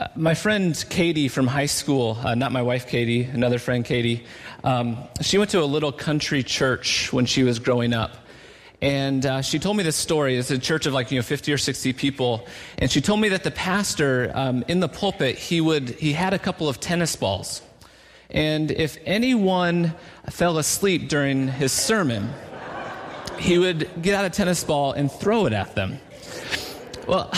Uh, 0.00 0.08
my 0.16 0.32
friend 0.32 0.82
Katie 0.88 1.28
from 1.28 1.46
high 1.46 1.66
school, 1.66 2.16
uh, 2.24 2.34
not 2.34 2.52
my 2.52 2.62
wife 2.62 2.86
Katie, 2.86 3.24
another 3.24 3.58
friend 3.58 3.84
Katie, 3.84 4.24
um, 4.64 4.96
she 5.20 5.36
went 5.36 5.50
to 5.50 5.62
a 5.62 5.64
little 5.64 5.92
country 5.92 6.42
church 6.42 7.12
when 7.12 7.26
she 7.26 7.42
was 7.42 7.58
growing 7.58 7.92
up. 7.92 8.16
And 8.80 9.26
uh, 9.26 9.42
she 9.42 9.58
told 9.58 9.76
me 9.76 9.82
this 9.82 9.96
story. 9.96 10.36
It's 10.36 10.50
a 10.50 10.58
church 10.58 10.86
of 10.86 10.94
like, 10.94 11.10
you 11.10 11.18
know, 11.18 11.22
50 11.22 11.52
or 11.52 11.58
60 11.58 11.92
people. 11.92 12.46
And 12.78 12.90
she 12.90 13.02
told 13.02 13.20
me 13.20 13.28
that 13.28 13.44
the 13.44 13.50
pastor 13.50 14.32
um, 14.34 14.64
in 14.68 14.80
the 14.80 14.88
pulpit, 14.88 15.36
he, 15.36 15.60
would, 15.60 15.90
he 15.90 16.14
had 16.14 16.32
a 16.32 16.38
couple 16.38 16.66
of 16.66 16.80
tennis 16.80 17.14
balls. 17.14 17.60
And 18.30 18.70
if 18.70 18.96
anyone 19.04 19.92
fell 20.30 20.56
asleep 20.56 21.10
during 21.10 21.46
his 21.46 21.72
sermon, 21.72 22.30
he 23.38 23.58
would 23.58 23.90
get 24.00 24.14
out 24.14 24.24
a 24.24 24.30
tennis 24.30 24.64
ball 24.64 24.92
and 24.92 25.12
throw 25.12 25.44
it 25.44 25.52
at 25.52 25.74
them. 25.74 25.98
Well, 27.06 27.30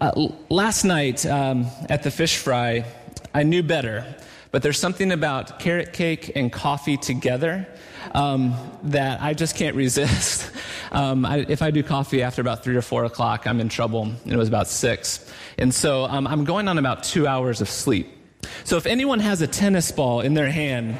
uh, 0.00 0.28
last 0.50 0.84
night 0.84 1.24
um, 1.24 1.66
at 1.88 2.02
the 2.02 2.10
fish 2.10 2.36
fry, 2.36 2.84
I 3.32 3.42
knew 3.42 3.62
better, 3.62 4.04
but 4.50 4.62
there's 4.62 4.78
something 4.78 5.10
about 5.12 5.58
carrot 5.58 5.92
cake 5.92 6.32
and 6.36 6.52
coffee 6.52 6.96
together 6.96 7.66
um, 8.12 8.54
that 8.84 9.22
I 9.22 9.34
just 9.34 9.56
can't 9.56 9.76
resist. 9.76 10.50
Um, 10.92 11.26
I, 11.26 11.38
if 11.48 11.62
I 11.62 11.72
do 11.72 11.82
coffee 11.82 12.22
after 12.22 12.40
about 12.40 12.62
three 12.62 12.76
or 12.76 12.80
four 12.80 13.04
o'clock, 13.04 13.46
I'm 13.46 13.60
in 13.60 13.68
trouble. 13.68 14.04
And 14.04 14.32
it 14.32 14.36
was 14.36 14.46
about 14.46 14.68
six. 14.68 15.30
And 15.58 15.74
so 15.74 16.04
um, 16.04 16.28
I'm 16.28 16.44
going 16.44 16.68
on 16.68 16.78
about 16.78 17.02
two 17.02 17.26
hours 17.26 17.60
of 17.60 17.68
sleep. 17.68 18.08
So 18.64 18.76
if 18.76 18.86
anyone 18.86 19.18
has 19.18 19.42
a 19.42 19.48
tennis 19.48 19.90
ball 19.90 20.20
in 20.20 20.34
their 20.34 20.48
hand, 20.48 20.96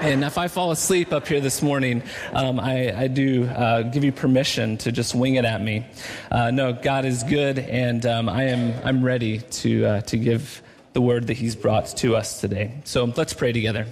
and 0.00 0.24
if 0.24 0.38
I 0.38 0.48
fall 0.48 0.70
asleep 0.70 1.12
up 1.12 1.26
here 1.26 1.40
this 1.40 1.60
morning, 1.60 2.02
um, 2.32 2.60
I, 2.60 2.96
I, 2.96 3.08
do 3.08 3.46
uh, 3.46 3.82
give 3.82 4.04
you 4.04 4.12
permission 4.12 4.76
to 4.78 4.92
just 4.92 5.14
wing 5.14 5.34
it 5.34 5.44
at 5.44 5.60
me. 5.60 5.86
Uh, 6.30 6.50
no, 6.50 6.72
God 6.72 7.04
is 7.04 7.24
good, 7.24 7.58
and 7.58 8.04
um, 8.06 8.28
I 8.28 8.44
am 8.44 8.74
I'm 8.84 9.04
ready 9.04 9.38
to 9.38 9.84
uh, 9.84 10.00
to 10.02 10.16
give 10.16 10.62
the 10.92 11.00
word 11.00 11.26
that 11.26 11.36
He's 11.36 11.56
brought 11.56 11.86
to 11.98 12.16
us 12.16 12.40
today. 12.40 12.80
So 12.84 13.04
let's 13.04 13.32
pray 13.32 13.52
together. 13.52 13.86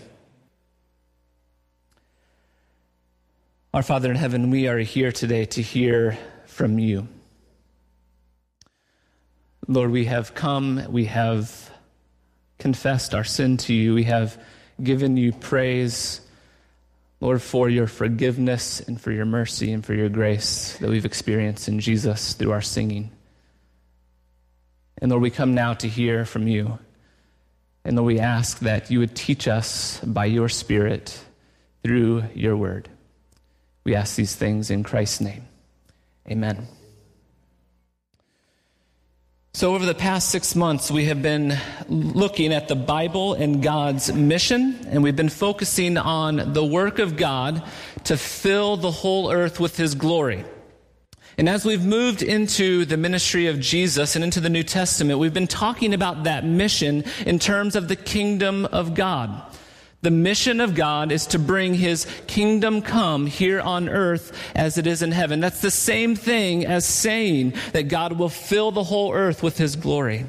Our 3.75 3.83
Father 3.83 4.11
in 4.11 4.17
heaven, 4.17 4.51
we 4.51 4.69
are 4.69 4.79
here 4.79 5.12
today 5.12 5.45
to 5.47 5.62
hear 5.62 6.17
from 6.47 6.79
you. 6.79 7.09
Lord, 9.69 9.91
we 9.91 10.05
have 10.05 10.34
come, 10.34 10.84
we 10.89 11.07
have 11.07 11.71
confessed 12.59 13.15
our 13.15 13.25
sin 13.25 13.57
to 13.59 13.75
you, 13.75 13.95
we 13.95 14.05
have 14.05 14.39
given 14.83 15.17
you 15.17 15.33
praise, 15.33 16.21
Lord, 17.21 17.43
for 17.43 17.69
your 17.69 17.87
forgiveness 17.87 18.81
and 18.81 19.01
for 19.01 19.11
your 19.11 19.25
mercy 19.25 19.73
and 19.73 19.85
for 19.85 19.95
your 19.95 20.09
grace 20.09 20.77
that 20.79 20.91
we've 20.91 21.05
experienced 21.05 21.69
in 21.69 21.81
Jesus 21.81 22.35
through 22.35 22.53
our 22.53 22.63
singing. 22.63 23.11
And 25.01 25.11
Lord, 25.11 25.23
we 25.23 25.31
come 25.31 25.55
now 25.55 25.75
to 25.75 25.89
hear 25.89 26.25
from 26.25 26.49
you. 26.49 26.79
And 27.85 27.97
Lord, 27.97 28.07
we 28.07 28.19
ask 28.19 28.61
that 28.61 28.91
you 28.91 28.99
would 28.99 29.15
teach 29.15 29.47
us 29.47 30.01
by 30.01 30.25
your 30.27 30.49
Spirit 30.49 31.19
through 31.83 32.25
your 32.35 32.57
word. 32.57 32.89
We 33.85 33.95
ask 33.95 34.17
these 34.17 34.35
things 34.35 34.71
in 34.71 34.83
Christ's 34.83 35.21
name. 35.21 35.47
Amen. 36.29 36.67
So, 39.57 39.75
over 39.75 39.87
the 39.87 39.95
past 39.95 40.29
six 40.29 40.55
months, 40.55 40.91
we 40.91 41.07
have 41.07 41.23
been 41.23 41.57
looking 41.89 42.53
at 42.53 42.69
the 42.69 42.77
Bible 42.77 43.33
and 43.33 43.62
God's 43.62 44.12
mission, 44.12 44.79
and 44.91 45.03
we've 45.03 45.17
been 45.17 45.31
focusing 45.31 45.97
on 45.97 46.53
the 46.53 46.62
work 46.62 46.99
of 46.99 47.17
God 47.17 47.62
to 48.05 48.19
fill 48.19 48.77
the 48.77 48.91
whole 48.91 49.33
earth 49.33 49.59
with 49.59 49.79
His 49.79 49.95
glory. 49.95 50.45
And 51.39 51.49
as 51.49 51.65
we've 51.65 51.87
moved 51.87 52.23
into 52.23 52.84
the 52.84 52.99
ministry 52.99 53.47
of 53.47 53.59
Jesus 53.59 54.15
and 54.15 54.23
into 54.23 54.41
the 54.41 54.51
New 54.51 54.62
Testament, 54.62 55.19
we've 55.19 55.33
been 55.33 55.47
talking 55.47 55.95
about 55.95 56.25
that 56.25 56.45
mission 56.45 57.05
in 57.25 57.39
terms 57.39 57.77
of 57.77 57.89
the 57.89 57.97
kingdom 57.97 58.67
of 58.67 58.93
God. 58.93 59.41
The 60.03 60.11
mission 60.11 60.61
of 60.61 60.75
God 60.75 61.11
is 61.11 61.27
to 61.29 61.39
bring 61.39 61.75
his 61.75 62.07
kingdom 62.27 62.83
come 62.83 63.27
here 63.27 63.61
on 63.61 63.89
earth 63.89 64.33
as 64.55 64.79
it 64.79 64.87
is 64.87 65.03
in 65.03 65.11
heaven. 65.11 65.41
That's 65.41 65.62
the 65.62 65.71
same 65.71 66.15
thing 66.15 66.67
as 66.67 66.84
saying 66.84 67.55
that 67.73 67.89
God 67.89 68.12
will 68.12 68.29
fill 68.29 68.71
the 68.71 68.85
whole 68.85 69.12
earth 69.12 69.43
with 69.43 69.59
his 69.59 69.75
glory. 69.75 70.27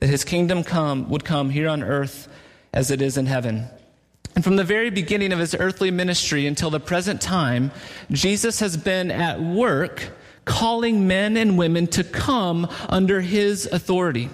That 0.00 0.08
his 0.08 0.24
kingdom 0.24 0.64
come 0.64 1.08
would 1.10 1.24
come 1.24 1.50
here 1.50 1.68
on 1.68 1.82
earth 1.82 2.28
as 2.72 2.90
it 2.90 3.00
is 3.00 3.16
in 3.16 3.26
heaven. 3.26 3.68
And 4.34 4.42
from 4.42 4.56
the 4.56 4.64
very 4.64 4.90
beginning 4.90 5.32
of 5.32 5.38
his 5.38 5.54
earthly 5.54 5.92
ministry 5.92 6.46
until 6.46 6.70
the 6.70 6.80
present 6.80 7.22
time, 7.22 7.70
Jesus 8.10 8.58
has 8.60 8.76
been 8.76 9.12
at 9.12 9.40
work 9.40 10.10
calling 10.44 11.06
men 11.06 11.36
and 11.36 11.56
women 11.56 11.86
to 11.86 12.04
come 12.04 12.68
under 12.88 13.20
his 13.20 13.66
authority 13.66 14.28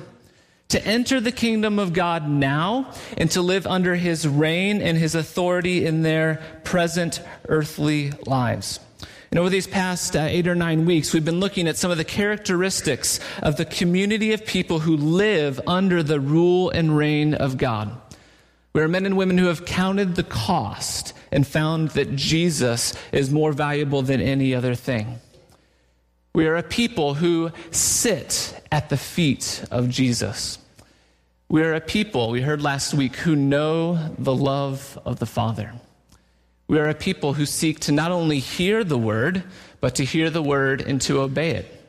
to 0.71 0.85
enter 0.87 1.21
the 1.21 1.33
kingdom 1.33 1.79
of 1.79 1.93
God 1.93 2.29
now 2.29 2.93
and 3.19 3.31
to 3.33 3.43
live 3.43 3.67
under 3.67 3.95
his 3.95 4.27
reign 4.27 4.81
and 4.81 4.97
his 4.97 5.15
authority 5.15 5.85
in 5.85 6.03
their 6.03 6.41
present 6.65 7.23
earthly 7.49 8.13
lives. 8.27 8.81
And 9.31 9.39
over 9.39 9.49
these 9.49 9.67
past 9.67 10.17
uh, 10.17 10.21
eight 10.23 10.49
or 10.49 10.57
nine 10.57 10.87
weeks, 10.87 11.13
we've 11.13 11.25
been 11.25 11.39
looking 11.39 11.69
at 11.69 11.77
some 11.77 11.93
of 11.93 11.99
the 11.99 12.05
characteristics 12.05 13.21
of 13.43 13.57
the 13.57 13.65
community 13.65 14.33
of 14.33 14.45
people 14.45 14.81
who 14.81 14.97
live 14.97 15.61
under 15.69 16.03
the 16.03 16.19
rule 16.19 16.71
and 16.71 16.97
reign 16.97 17.35
of 17.35 17.57
God. 17.57 17.97
We 18.73 18.83
are 18.83 18.89
men 18.89 19.07
and 19.07 19.17
women 19.17 19.39
who 19.39 19.47
have 19.47 19.65
counted 19.65 20.17
the 20.17 20.25
cost 20.25 21.13
and 21.33 21.47
found 21.47 21.91
that 21.91 22.17
Jesus 22.17 22.95
is 23.13 23.31
more 23.31 23.53
valuable 23.53 24.03
than 24.03 24.21
any 24.21 24.55
other 24.55 24.75
thing. 24.75 25.19
We 26.33 26.47
are 26.47 26.57
a 26.57 26.63
people 26.63 27.15
who 27.15 27.51
sit 27.73 28.55
at 28.71 28.89
the 28.89 28.97
feet 28.97 29.65
of 29.73 29.89
Jesus. 29.89 30.59
We 31.49 31.63
are 31.63 31.75
a 31.75 31.81
people, 31.81 32.31
we 32.31 32.41
heard 32.41 32.63
last 32.63 32.95
week, 32.95 33.17
who 33.17 33.35
know 33.35 34.15
the 34.17 34.35
love 34.35 34.97
of 35.05 35.19
the 35.19 35.27
Father. 35.27 35.73
We 36.69 36.79
are 36.79 36.89
a 36.89 36.95
people 36.95 37.33
who 37.33 37.47
seek 37.47 37.81
to 37.81 37.93
not 37.93 38.13
only 38.13 38.39
hear 38.39 38.85
the 38.85 38.97
word, 38.97 39.43
but 39.81 39.97
to 39.97 40.05
hear 40.05 40.31
the 40.31 40.43
word 40.43 40.81
and 40.81 41.01
to 41.03 41.21
obey 41.21 41.51
it. 41.51 41.85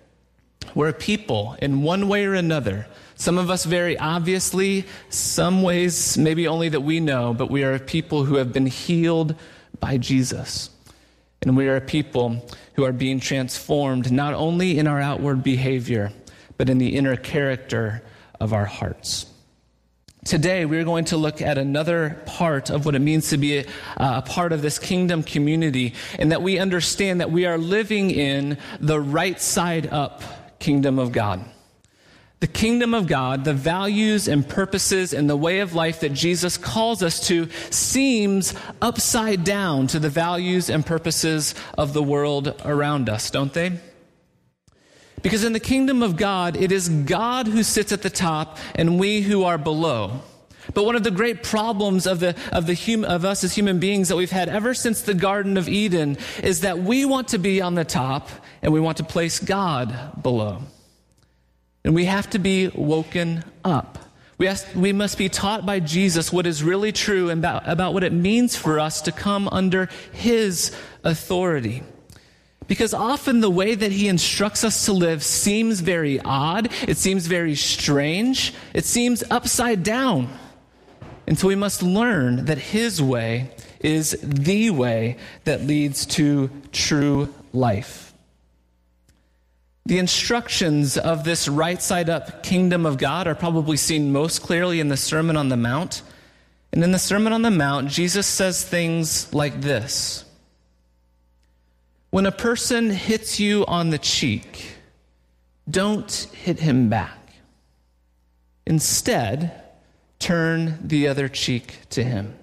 We're 0.73 0.89
a 0.89 0.93
people, 0.93 1.55
in 1.61 1.83
one 1.83 2.07
way 2.07 2.25
or 2.25 2.33
another, 2.33 2.87
some 3.13 3.37
of 3.37 3.51
us 3.51 3.65
very 3.65 3.95
obviously, 3.99 4.85
some 5.09 5.61
ways 5.61 6.17
maybe 6.17 6.47
only 6.47 6.69
that 6.69 6.81
we 6.81 6.99
know, 6.99 7.35
but 7.35 7.51
we 7.51 7.63
are 7.63 7.75
a 7.75 7.79
people 7.79 8.25
who 8.25 8.35
have 8.37 8.51
been 8.51 8.65
healed 8.65 9.35
by 9.79 9.97
Jesus. 9.97 10.71
And 11.43 11.57
we 11.57 11.67
are 11.69 11.77
a 11.77 11.81
people 11.81 12.47
who 12.75 12.83
are 12.83 12.91
being 12.91 13.19
transformed 13.19 14.11
not 14.11 14.35
only 14.35 14.77
in 14.77 14.85
our 14.85 15.01
outward 15.01 15.41
behavior, 15.41 16.11
but 16.55 16.69
in 16.69 16.77
the 16.77 16.95
inner 16.95 17.15
character 17.15 18.03
of 18.39 18.53
our 18.53 18.65
hearts. 18.65 19.25
Today, 20.23 20.65
we're 20.65 20.83
going 20.83 21.05
to 21.05 21.17
look 21.17 21.41
at 21.41 21.57
another 21.57 22.21
part 22.27 22.69
of 22.69 22.85
what 22.85 22.93
it 22.93 22.99
means 22.99 23.31
to 23.31 23.39
be 23.39 23.57
a, 23.57 23.65
a, 23.97 24.21
part 24.21 24.53
of 24.53 24.61
this 24.61 24.77
kingdom 24.77 25.23
community, 25.23 25.95
and 26.19 26.31
that 26.31 26.43
we 26.43 26.59
understand 26.59 27.21
that 27.21 27.31
we 27.31 27.47
are 27.47 27.57
living 27.57 28.11
in 28.11 28.59
the 28.79 28.99
right 28.99 29.41
side 29.41 29.87
up 29.87 30.21
kingdom 30.59 30.99
of 30.99 31.11
God. 31.11 31.43
The 32.41 32.47
kingdom 32.47 32.95
of 32.95 33.05
God, 33.05 33.45
the 33.45 33.53
values 33.53 34.27
and 34.27 34.47
purposes 34.47 35.13
and 35.13 35.29
the 35.29 35.37
way 35.37 35.59
of 35.59 35.75
life 35.75 35.99
that 35.99 36.11
Jesus 36.11 36.57
calls 36.57 37.03
us 37.03 37.27
to, 37.27 37.47
seems 37.69 38.55
upside 38.81 39.43
down 39.43 39.85
to 39.87 39.99
the 39.99 40.09
values 40.09 40.67
and 40.67 40.83
purposes 40.83 41.53
of 41.77 41.93
the 41.93 42.01
world 42.01 42.59
around 42.65 43.09
us, 43.09 43.29
don't 43.29 43.53
they? 43.53 43.79
Because 45.21 45.43
in 45.43 45.53
the 45.53 45.59
kingdom 45.59 46.01
of 46.01 46.17
God, 46.17 46.57
it 46.57 46.71
is 46.71 46.89
God 46.89 47.45
who 47.45 47.61
sits 47.61 47.91
at 47.91 48.01
the 48.01 48.09
top 48.09 48.57
and 48.73 48.99
we 48.99 49.21
who 49.21 49.43
are 49.43 49.59
below. 49.59 50.21
But 50.73 50.85
one 50.85 50.95
of 50.95 51.03
the 51.03 51.11
great 51.11 51.43
problems 51.43 52.07
of, 52.07 52.19
the, 52.19 52.35
of, 52.51 52.65
the 52.65 52.73
hum, 52.73 53.05
of 53.05 53.23
us 53.23 53.43
as 53.43 53.53
human 53.53 53.79
beings 53.79 54.09
that 54.09 54.15
we've 54.15 54.31
had 54.31 54.49
ever 54.49 54.73
since 54.73 55.03
the 55.03 55.13
Garden 55.13 55.57
of 55.57 55.69
Eden 55.69 56.17
is 56.41 56.61
that 56.61 56.79
we 56.79 57.05
want 57.05 57.27
to 57.29 57.37
be 57.37 57.61
on 57.61 57.75
the 57.75 57.85
top 57.85 58.29
and 58.63 58.73
we 58.73 58.79
want 58.79 58.97
to 58.97 59.03
place 59.03 59.37
God 59.37 60.23
below. 60.23 60.63
And 61.83 61.95
we 61.95 62.05
have 62.05 62.29
to 62.31 62.39
be 62.39 62.67
woken 62.69 63.43
up. 63.63 63.97
We, 64.37 64.49
we 64.75 64.93
must 64.93 65.17
be 65.17 65.29
taught 65.29 65.65
by 65.65 65.79
Jesus 65.79 66.33
what 66.33 66.47
is 66.47 66.63
really 66.63 66.91
true 66.91 67.29
and 67.29 67.39
about, 67.39 67.67
about 67.67 67.93
what 67.93 68.03
it 68.03 68.13
means 68.13 68.55
for 68.55 68.79
us 68.79 69.01
to 69.03 69.11
come 69.11 69.47
under 69.49 69.87
His 70.11 70.75
authority. 71.03 71.83
Because 72.71 72.93
often 72.93 73.41
the 73.41 73.49
way 73.49 73.75
that 73.75 73.91
he 73.91 74.07
instructs 74.07 74.63
us 74.63 74.85
to 74.85 74.93
live 74.93 75.23
seems 75.23 75.81
very 75.81 76.21
odd, 76.21 76.71
it 76.87 76.95
seems 76.95 77.27
very 77.27 77.53
strange, 77.53 78.53
it 78.73 78.85
seems 78.85 79.25
upside 79.29 79.83
down. 79.83 80.29
And 81.27 81.37
so 81.37 81.49
we 81.49 81.55
must 81.55 81.83
learn 81.83 82.45
that 82.45 82.57
his 82.57 83.01
way 83.01 83.51
is 83.81 84.17
the 84.21 84.69
way 84.69 85.17
that 85.43 85.65
leads 85.65 86.05
to 86.05 86.49
true 86.71 87.33
life. 87.51 88.10
The 89.85 89.97
instructions 89.97 90.97
of 90.97 91.23
this 91.23 91.47
right 91.47 91.81
side 91.81 92.09
up 92.09 92.43
kingdom 92.43 92.85
of 92.85 92.97
God 92.97 93.27
are 93.27 93.35
probably 93.35 93.77
seen 93.77 94.11
most 94.11 94.41
clearly 94.41 94.79
in 94.79 94.89
the 94.89 94.97
Sermon 94.97 95.35
on 95.35 95.49
the 95.49 95.57
Mount. 95.57 96.03
And 96.71 96.83
in 96.83 96.91
the 96.91 96.99
Sermon 96.99 97.33
on 97.33 97.41
the 97.41 97.51
Mount, 97.51 97.89
Jesus 97.89 98.27
says 98.27 98.63
things 98.63 99.33
like 99.33 99.61
this 99.61 100.25
when 102.11 102.25
a 102.25 102.31
person 102.31 102.89
hits 102.89 103.39
you 103.39 103.65
on 103.65 103.89
the 103.89 103.97
cheek, 103.97 104.73
don't 105.69 106.11
hit 106.11 106.59
him 106.59 106.89
back. 106.89 107.17
Instead, 108.65 109.53
turn 110.19 110.77
the 110.85 111.07
other 111.07 111.29
cheek 111.29 111.79
to 111.91 112.03
him. 112.03 112.37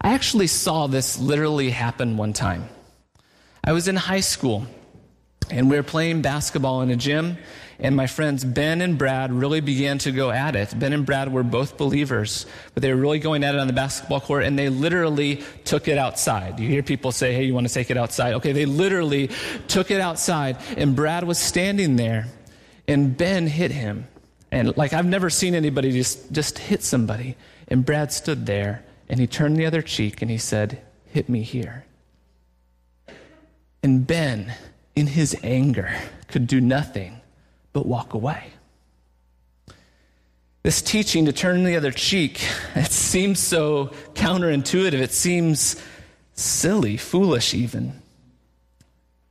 I 0.00 0.14
actually 0.14 0.48
saw 0.48 0.88
this 0.88 1.18
literally 1.18 1.70
happen 1.70 2.16
one 2.16 2.32
time. 2.32 2.68
I 3.62 3.72
was 3.72 3.86
in 3.86 3.96
high 3.96 4.20
school 4.20 4.66
and 5.50 5.70
we 5.70 5.76
were 5.76 5.82
playing 5.82 6.22
basketball 6.22 6.82
in 6.82 6.90
a 6.90 6.96
gym, 6.96 7.38
and 7.78 7.96
my 7.96 8.06
friends 8.06 8.44
Ben 8.44 8.80
and 8.80 8.96
Brad 8.96 9.32
really 9.32 9.60
began 9.60 9.98
to 9.98 10.12
go 10.12 10.30
at 10.30 10.56
it. 10.56 10.78
Ben 10.78 10.92
and 10.92 11.04
Brad 11.04 11.32
were 11.32 11.42
both 11.42 11.76
believers, 11.76 12.46
but 12.72 12.82
they 12.82 12.92
were 12.92 13.00
really 13.00 13.18
going 13.18 13.44
at 13.44 13.54
it 13.54 13.60
on 13.60 13.66
the 13.66 13.72
basketball 13.72 14.20
court, 14.20 14.44
and 14.44 14.58
they 14.58 14.68
literally 14.68 15.42
took 15.64 15.88
it 15.88 15.98
outside. 15.98 16.60
You 16.60 16.68
hear 16.68 16.82
people 16.82 17.12
say, 17.12 17.34
Hey, 17.34 17.44
you 17.44 17.54
want 17.54 17.66
to 17.66 17.74
take 17.74 17.90
it 17.90 17.96
outside? 17.96 18.34
Okay, 18.34 18.52
they 18.52 18.66
literally 18.66 19.30
took 19.68 19.90
it 19.90 20.00
outside, 20.00 20.56
and 20.76 20.94
Brad 20.94 21.24
was 21.24 21.38
standing 21.38 21.96
there, 21.96 22.26
and 22.86 23.16
Ben 23.16 23.46
hit 23.46 23.70
him. 23.70 24.06
And 24.54 24.76
like 24.76 24.92
I've 24.92 25.06
never 25.06 25.30
seen 25.30 25.54
anybody 25.54 25.90
just, 25.90 26.30
just 26.30 26.58
hit 26.58 26.82
somebody. 26.82 27.36
And 27.66 27.84
Brad 27.84 28.12
stood 28.12 28.46
there 28.46 28.84
and 29.08 29.18
he 29.18 29.26
turned 29.26 29.56
the 29.56 29.66
other 29.66 29.82
cheek 29.82 30.22
and 30.22 30.30
he 30.30 30.38
said, 30.38 30.80
Hit 31.06 31.28
me 31.28 31.42
here. 31.42 31.84
And 33.82 34.06
Ben, 34.06 34.54
in 34.96 35.06
his 35.06 35.36
anger, 35.42 35.94
could 36.28 36.46
do 36.46 36.60
nothing 36.60 37.20
but 37.72 37.86
walk 37.86 38.14
away. 38.14 38.44
This 40.62 40.80
teaching 40.80 41.26
to 41.26 41.32
turn 41.32 41.64
the 41.64 41.76
other 41.76 41.90
cheek, 41.90 42.40
it 42.74 42.90
seems 42.90 43.38
so 43.38 43.88
counterintuitive. 44.14 44.94
It 44.94 45.12
seems 45.12 45.76
silly, 46.34 46.96
foolish, 46.96 47.52
even. 47.52 48.00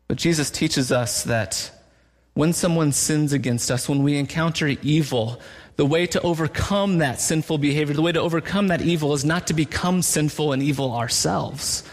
But 0.07 0.17
Jesus 0.17 0.51
teaches 0.51 0.91
us 0.91 1.23
that 1.23 1.71
when 2.35 2.53
someone 2.53 2.91
sins 2.91 3.33
against 3.33 3.71
us, 3.71 3.89
when 3.89 4.03
we 4.03 4.17
encounter 4.17 4.67
evil, 4.67 5.41
the 5.75 5.85
way 5.85 6.05
to 6.07 6.21
overcome 6.21 6.99
that 6.99 7.19
sinful 7.19 7.57
behavior, 7.57 7.95
the 7.95 8.01
way 8.01 8.11
to 8.11 8.21
overcome 8.21 8.67
that 8.67 8.81
evil 8.81 9.13
is 9.13 9.25
not 9.25 9.47
to 9.47 9.53
become 9.53 10.01
sinful 10.01 10.53
and 10.53 10.61
evil 10.61 10.93
ourselves, 10.93 11.83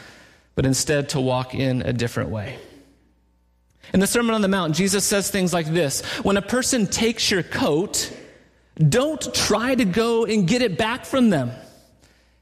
but 0.55 0.67
instead 0.67 1.09
to 1.11 1.21
walk 1.21 1.55
in 1.55 1.81
a 1.83 1.93
different 1.93 2.29
way. 2.29 2.59
In 3.93 4.01
the 4.01 4.07
Sermon 4.07 4.35
on 4.35 4.41
the 4.41 4.49
Mount, 4.49 4.75
Jesus 4.75 5.05
says 5.05 5.31
things 5.31 5.53
like 5.53 5.67
this 5.67 6.03
When 6.23 6.37
a 6.37 6.43
person 6.43 6.87
takes 6.87 7.31
your 7.31 7.43
coat, 7.43 8.13
don't 8.77 9.35
try 9.35 9.75
to 9.75 9.85
go 9.85 10.25
and 10.25 10.47
get 10.47 10.63
it 10.63 10.79
back 10.79 11.05
from 11.05 11.31
them. 11.31 11.51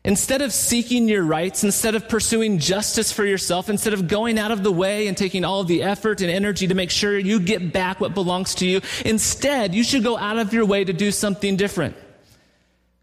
Instead 0.04 0.42
of 0.42 0.52
seeking 0.52 1.08
your 1.08 1.22
rights, 1.22 1.64
instead 1.64 1.94
of 1.94 2.08
pursuing 2.08 2.58
justice 2.58 3.12
for 3.12 3.26
yourself, 3.26 3.68
instead 3.68 3.92
of 3.92 4.08
going 4.08 4.38
out 4.38 4.50
of 4.50 4.62
the 4.62 4.72
way 4.72 5.06
and 5.06 5.16
taking 5.16 5.44
all 5.44 5.64
the 5.64 5.82
effort 5.82 6.20
and 6.20 6.30
energy 6.30 6.68
to 6.68 6.74
make 6.74 6.90
sure 6.90 7.18
you 7.18 7.40
get 7.40 7.72
back 7.72 8.00
what 8.00 8.14
belongs 8.14 8.54
to 8.54 8.66
you, 8.66 8.80
instead, 9.04 9.74
you 9.74 9.82
should 9.82 10.02
go 10.02 10.16
out 10.16 10.38
of 10.38 10.52
your 10.52 10.64
way 10.64 10.84
to 10.84 10.92
do 10.92 11.10
something 11.10 11.56
different. 11.56 11.96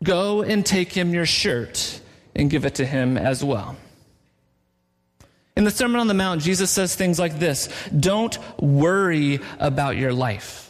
Go 0.04 0.42
and 0.42 0.66
take 0.66 0.92
him 0.94 1.14
your 1.14 1.26
shirt 1.26 2.00
and 2.36 2.50
give 2.50 2.66
it 2.66 2.76
to 2.76 2.86
him 2.86 3.18
as 3.18 3.44
well. 3.44 3.76
In 5.56 5.64
the 5.64 5.72
Sermon 5.72 6.02
on 6.02 6.08
the 6.08 6.14
Mount, 6.14 6.42
Jesus 6.42 6.70
says 6.70 6.96
things 6.96 7.18
like 7.18 7.40
this 7.40 7.70
Don't 7.98 8.38
worry 8.62 9.40
about 9.58 9.96
your 9.96 10.12
life, 10.12 10.70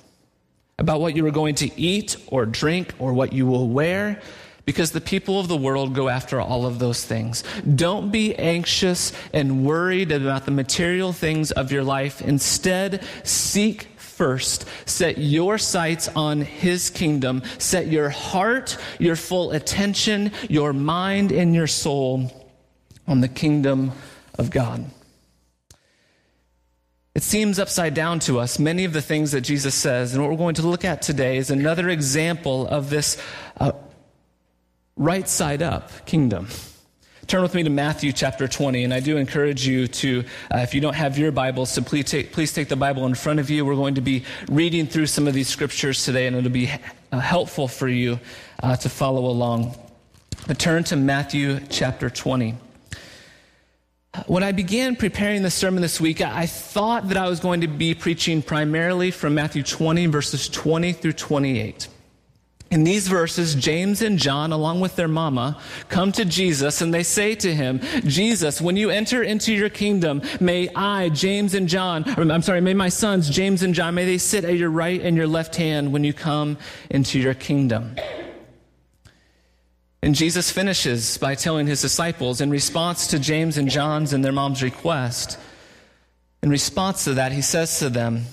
about 0.78 1.02
what 1.02 1.16
you 1.16 1.26
are 1.26 1.32
going 1.32 1.56
to 1.56 1.80
eat 1.80 2.18
or 2.28 2.46
drink 2.46 2.94
or 3.00 3.12
what 3.14 3.34
you 3.34 3.48
will 3.48 3.68
wear 3.68 4.22
because 4.66 4.92
the 4.92 5.02
people 5.02 5.40
of 5.40 5.48
the 5.48 5.58
world 5.58 5.94
go 5.94 6.10
after 6.10 6.40
all 6.40 6.66
of 6.66 6.80
those 6.80 7.04
things. 7.04 7.44
Don't 7.76 8.12
be 8.12 8.36
anxious 8.36 9.12
and 9.34 9.66
worried 9.66 10.12
about 10.12 10.46
the 10.46 10.52
material 10.52 11.14
things 11.14 11.52
of 11.52 11.72
your 11.72 11.84
life. 11.84 12.22
Instead, 12.22 13.04
seek 13.24 13.84
first. 13.98 14.66
Set 14.86 15.18
your 15.18 15.58
sights 15.58 16.10
on 16.10 16.42
His 16.42 16.90
kingdom. 16.90 17.44
Set 17.58 17.88
your 17.88 18.10
heart, 18.10 18.78
your 19.00 19.16
full 19.16 19.52
attention, 19.52 20.32
your 20.50 20.74
mind, 20.74 21.32
and 21.32 21.54
your 21.54 21.68
soul 21.68 22.32
on 23.08 23.22
the 23.22 23.28
kingdom 23.28 23.92
of 24.38 24.52
God. 24.52 24.86
It 27.16 27.24
seems 27.24 27.60
upside 27.60 27.94
down 27.94 28.20
to 28.22 28.40
us, 28.40 28.60
many 28.60 28.84
of 28.84 28.92
the 28.92 29.02
things 29.02 29.32
that 29.32 29.42
Jesus 29.42 29.74
says. 29.74 30.14
And 30.14 30.22
what 30.22 30.30
we're 30.30 30.38
going 30.38 30.56
to 30.56 30.68
look 30.68 30.84
at 30.84 31.02
today 31.02 31.38
is 31.38 31.50
another 31.50 31.88
example 31.88 32.68
of 32.68 32.90
this 32.90 33.22
uh, 33.58 33.72
right 34.98 35.28
side 35.28 35.62
up 35.62 36.06
kingdom. 36.06 36.50
Turn 37.28 37.42
with 37.42 37.56
me 37.56 37.64
to 37.64 37.70
Matthew 37.70 38.12
chapter 38.12 38.48
20, 38.50 38.84
and 38.84 38.94
I 38.94 39.00
do 39.00 39.16
encourage 39.16 39.66
you 39.66 39.88
to, 39.88 40.26
uh, 40.54 40.58
if 40.58 40.76
you 40.76 40.82
don't 40.82 40.94
have 40.94 41.18
your 41.18 41.32
Bibles, 41.32 41.74
to 41.76 41.82
please 41.82 42.06
take, 42.06 42.34
please 42.34 42.54
take 42.54 42.68
the 42.68 42.76
Bible 42.76 43.06
in 43.06 43.16
front 43.16 43.40
of 43.40 43.50
you. 43.50 43.66
We're 43.66 43.76
going 43.76 43.96
to 43.96 44.02
be 44.02 44.26
reading 44.50 44.86
through 44.86 45.08
some 45.08 45.26
of 45.26 45.34
these 45.34 45.48
scriptures 45.48 46.04
today, 46.04 46.28
and 46.28 46.36
it'll 46.36 46.52
be 46.52 46.70
uh, 47.14 47.20
helpful 47.20 47.70
for 47.70 47.88
you 47.88 48.20
uh, 48.62 48.76
to 48.76 48.90
follow 48.90 49.26
along. 49.26 49.74
But 50.48 50.60
turn 50.60 50.84
to 50.86 50.98
Matthew 50.98 51.62
chapter 51.70 52.10
20. 52.10 52.56
When 54.28 54.44
I 54.44 54.52
began 54.52 54.96
preparing 54.96 55.44
the 55.44 55.52
sermon 55.52 55.82
this 55.82 56.00
week, 56.00 56.22
I 56.22 56.46
thought 56.46 57.10
that 57.10 57.18
I 57.18 57.28
was 57.28 57.40
going 57.40 57.62
to 57.62 57.68
be 57.68 57.94
preaching 57.94 58.42
primarily 58.42 59.12
from 59.12 59.36
Matthew 59.36 59.62
20, 59.62 60.08
verses 60.08 60.48
20 60.50 60.94
through 60.94 61.14
28. 61.14 61.88
In 62.72 62.84
these 62.84 63.08
verses, 63.08 63.56
James 63.56 64.02
and 64.02 64.18
John, 64.18 64.52
along 64.52 64.80
with 64.80 64.96
their 64.96 65.08
mama, 65.08 65.62
come 65.88 66.12
to 66.14 66.26
Jesus 66.26 66.82
and 66.82 66.94
they 66.94 67.04
say 67.04 67.36
to 67.36 67.54
him, 67.54 67.80
Jesus, 68.06 68.60
when 68.60 68.76
you 68.76 68.90
enter 68.90 69.22
into 69.22 69.54
your 69.54 69.70
kingdom, 69.70 70.22
may 70.40 70.70
I, 70.76 71.10
James 71.10 71.54
and 71.54 71.70
John, 71.70 72.04
I'm 72.18 72.42
sorry, 72.42 72.62
may 72.62 72.74
my 72.74 72.90
sons, 72.90 73.30
James 73.30 73.64
and 73.64 73.76
John, 73.76 73.96
may 73.96 74.06
they 74.06 74.18
sit 74.18 74.44
at 74.46 74.58
your 74.58 74.72
right 74.72 75.00
and 75.00 75.16
your 75.16 75.28
left 75.28 75.56
hand 75.56 75.94
when 75.94 76.04
you 76.04 76.14
come 76.14 76.58
into 76.90 77.20
your 77.20 77.36
kingdom. 77.36 77.96
And 80.02 80.14
Jesus 80.16 80.52
finishes 80.52 81.18
by 81.18 81.36
telling 81.36 81.68
his 81.68 81.82
disciples, 81.82 82.42
in 82.42 82.50
response 82.52 83.08
to 83.08 83.20
James 83.20 83.58
and 83.58 83.70
John's 83.70 84.14
and 84.14 84.24
their 84.24 84.32
mom's 84.32 84.62
request, 84.62 85.40
in 86.44 86.50
response 86.50 87.06
to 87.06 87.16
that, 87.16 87.32
he 87.32 87.42
says 87.42 87.80
to 87.80 87.90
them, 87.90 88.26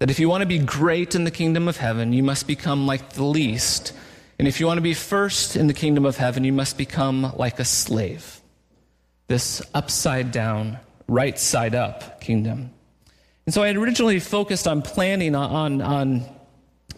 that 0.00 0.10
if 0.10 0.18
you 0.18 0.30
want 0.30 0.40
to 0.40 0.46
be 0.46 0.58
great 0.58 1.14
in 1.14 1.24
the 1.24 1.30
kingdom 1.30 1.68
of 1.68 1.76
heaven, 1.76 2.14
you 2.14 2.22
must 2.22 2.46
become 2.46 2.86
like 2.86 3.12
the 3.12 3.22
least. 3.22 3.92
And 4.38 4.48
if 4.48 4.58
you 4.58 4.66
want 4.66 4.78
to 4.78 4.82
be 4.82 4.94
first 4.94 5.56
in 5.56 5.66
the 5.66 5.74
kingdom 5.74 6.06
of 6.06 6.16
heaven, 6.16 6.42
you 6.42 6.54
must 6.54 6.78
become 6.78 7.34
like 7.36 7.60
a 7.60 7.66
slave. 7.66 8.40
This 9.28 9.60
upside 9.74 10.32
down, 10.32 10.78
right 11.06 11.38
side 11.38 11.74
up 11.74 12.22
kingdom. 12.22 12.70
And 13.44 13.52
so 13.52 13.62
I 13.62 13.66
had 13.66 13.76
originally 13.76 14.20
focused 14.20 14.66
on 14.66 14.80
planning 14.80 15.34
on, 15.34 15.82
on 15.82 16.24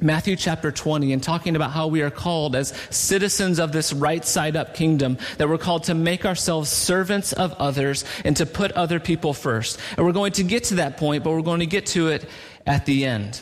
Matthew 0.03 0.37
chapter 0.37 0.73
20 0.73 1.13
and 1.13 1.23
talking 1.23 1.57
about 1.57 1.71
how 1.71 1.87
we 1.87 2.03
are 2.03 2.11
called 2.11 2.57
as 2.57 2.75
citizens 2.91 3.59
of 3.59 3.73
this 3.73 3.93
right 3.93 4.25
side 4.25 4.57
up 4.57 4.75
kingdom, 4.75 5.19
that 5.39 5.49
we're 5.49 5.59
called 5.59 5.85
to 5.85 5.95
make 5.95 6.27
ourselves 6.27 6.69
servants 6.69 7.33
of 7.33 7.53
others 7.55 8.05
and 8.25 8.37
to 8.37 8.47
put 8.47 8.73
other 8.73 8.99
people 8.99 9.33
first. 9.33 9.79
And 9.97 10.05
we're 10.05 10.13
going 10.13 10.33
to 10.33 10.43
get 10.43 10.65
to 10.65 10.75
that 10.77 10.97
point, 10.97 11.25
but 11.25 11.31
we're 11.31 11.43
going 11.43 11.61
to 11.61 11.67
get 11.67 11.87
to 11.87 12.09
it 12.09 12.29
at 12.67 12.85
the 12.87 13.07
end. 13.07 13.41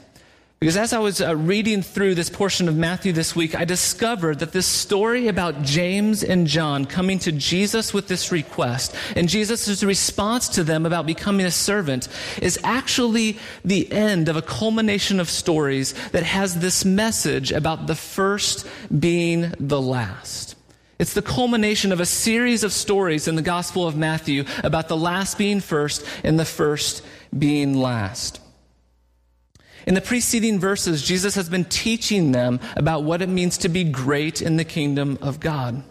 Because 0.60 0.76
as 0.76 0.92
I 0.92 0.98
was 0.98 1.22
uh, 1.22 1.34
reading 1.34 1.80
through 1.80 2.16
this 2.16 2.28
portion 2.28 2.68
of 2.68 2.76
Matthew 2.76 3.14
this 3.14 3.34
week, 3.34 3.54
I 3.54 3.64
discovered 3.64 4.40
that 4.40 4.52
this 4.52 4.66
story 4.66 5.26
about 5.26 5.62
James 5.62 6.22
and 6.22 6.46
John 6.46 6.84
coming 6.84 7.18
to 7.20 7.32
Jesus 7.32 7.94
with 7.94 8.08
this 8.08 8.30
request 8.30 8.94
and 9.16 9.26
Jesus' 9.26 9.82
response 9.82 10.50
to 10.50 10.62
them 10.62 10.84
about 10.84 11.06
becoming 11.06 11.46
a 11.46 11.50
servant 11.50 12.08
is 12.42 12.60
actually 12.62 13.38
the 13.64 13.90
end 13.90 14.28
of 14.28 14.36
a 14.36 14.42
culmination 14.42 15.18
of 15.18 15.30
stories 15.30 15.94
that 16.10 16.24
has 16.24 16.58
this 16.58 16.84
message 16.84 17.52
about 17.52 17.86
the 17.86 17.96
first 17.96 18.66
being 18.98 19.54
the 19.58 19.80
last. 19.80 20.56
It's 20.98 21.14
the 21.14 21.22
culmination 21.22 21.90
of 21.90 22.00
a 22.00 22.04
series 22.04 22.64
of 22.64 22.74
stories 22.74 23.26
in 23.26 23.34
the 23.34 23.40
Gospel 23.40 23.86
of 23.86 23.96
Matthew 23.96 24.44
about 24.62 24.88
the 24.88 24.96
last 24.98 25.38
being 25.38 25.60
first 25.60 26.04
and 26.22 26.38
the 26.38 26.44
first 26.44 27.02
being 27.38 27.78
last. 27.78 28.42
In 29.86 29.94
the 29.94 30.00
preceding 30.00 30.58
verses, 30.58 31.02
Jesus 31.02 31.34
has 31.34 31.48
been 31.48 31.64
teaching 31.64 32.32
them 32.32 32.60
about 32.76 33.04
what 33.04 33.22
it 33.22 33.28
means 33.28 33.58
to 33.58 33.68
be 33.68 33.84
great 33.84 34.42
in 34.42 34.56
the 34.56 34.64
kingdom 34.64 35.18
of 35.20 35.40
God. 35.40 35.82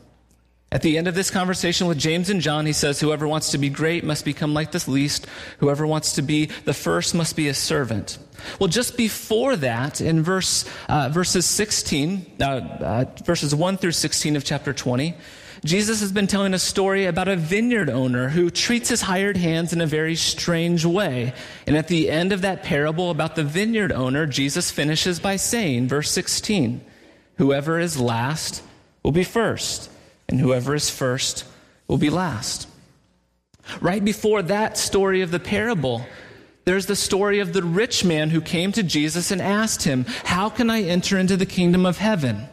At 0.71 0.83
the 0.83 0.99
end 0.99 1.07
of 1.07 1.15
this 1.15 1.31
conversation 1.31 1.87
with 1.87 1.97
James 1.97 2.29
and 2.29 2.41
John, 2.41 2.67
he 2.67 2.73
says, 2.73 2.99
Whoever 2.99 3.27
wants 3.27 3.51
to 3.51 3.57
be 3.57 3.69
great 3.69 4.03
must 4.03 4.23
become 4.23 4.53
like 4.53 4.71
the 4.71 4.83
least. 4.89 5.25
Whoever 5.57 5.87
wants 5.87 6.13
to 6.13 6.21
be 6.21 6.45
the 6.65 6.75
first 6.75 7.15
must 7.15 7.35
be 7.35 7.47
a 7.47 7.55
servant. 7.55 8.19
Well, 8.59 8.67
just 8.67 8.95
before 8.95 9.55
that, 9.55 9.99
in 9.99 10.21
verse, 10.21 10.65
uh, 10.87 11.09
verses 11.09 11.47
16, 11.47 12.25
uh, 12.39 12.43
uh, 12.43 13.05
verses 13.23 13.55
1 13.55 13.77
through 13.77 13.93
16 13.93 14.35
of 14.35 14.43
chapter 14.43 14.71
20, 14.71 15.15
Jesus 15.65 15.99
has 15.99 16.11
been 16.11 16.27
telling 16.27 16.53
a 16.53 16.59
story 16.59 17.05
about 17.05 17.27
a 17.27 17.35
vineyard 17.35 17.89
owner 17.89 18.29
who 18.29 18.49
treats 18.49 18.89
his 18.89 19.01
hired 19.01 19.37
hands 19.37 19.73
in 19.73 19.81
a 19.81 19.85
very 19.85 20.15
strange 20.15 20.85
way. 20.85 21.33
And 21.67 21.75
at 21.75 21.87
the 21.87 22.09
end 22.09 22.31
of 22.31 22.41
that 22.41 22.63
parable 22.63 23.11
about 23.11 23.35
the 23.35 23.43
vineyard 23.43 23.91
owner, 23.91 24.25
Jesus 24.25 24.71
finishes 24.71 25.19
by 25.19 25.35
saying, 25.35 25.87
verse 25.87 26.11
16, 26.11 26.81
Whoever 27.35 27.79
is 27.79 27.99
last 27.99 28.63
will 29.03 29.11
be 29.11 29.23
first, 29.23 29.89
and 30.27 30.39
whoever 30.39 30.75
is 30.75 30.89
first 30.89 31.45
will 31.87 31.97
be 31.97 32.09
last. 32.09 32.67
Right 33.81 34.03
before 34.03 34.41
that 34.43 34.77
story 34.77 35.21
of 35.21 35.31
the 35.31 35.39
parable, 35.39 36.05
There's 36.69 36.85
the 36.85 36.95
story 36.95 37.39
of 37.39 37.53
the 37.53 37.63
rich 37.63 38.05
man 38.05 38.29
who 38.29 38.41
came 38.41 38.71
to 38.73 38.83
Jesus 38.83 39.31
and 39.31 39.41
asked 39.41 39.83
him, 39.83 40.05
How 40.23 40.49
can 40.49 40.69
I 40.69 40.83
enter 40.83 41.17
into 41.17 41.35
the 41.35 41.47
kingdom 41.47 41.83
of 41.83 41.97
heaven? 41.97 42.47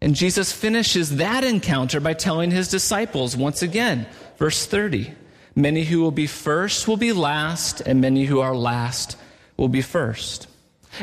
And 0.00 0.14
Jesus 0.14 0.52
finishes 0.52 1.16
that 1.16 1.42
encounter 1.44 2.00
by 2.00 2.14
telling 2.14 2.50
his 2.50 2.68
disciples 2.68 3.36
once 3.36 3.62
again, 3.62 4.06
verse 4.36 4.64
30 4.66 5.12
Many 5.54 5.82
who 5.82 6.00
will 6.00 6.12
be 6.12 6.28
first 6.28 6.86
will 6.86 6.96
be 6.96 7.12
last, 7.12 7.80
and 7.80 8.00
many 8.00 8.26
who 8.26 8.38
are 8.38 8.54
last 8.54 9.16
will 9.56 9.66
be 9.66 9.82
first. 9.82 10.46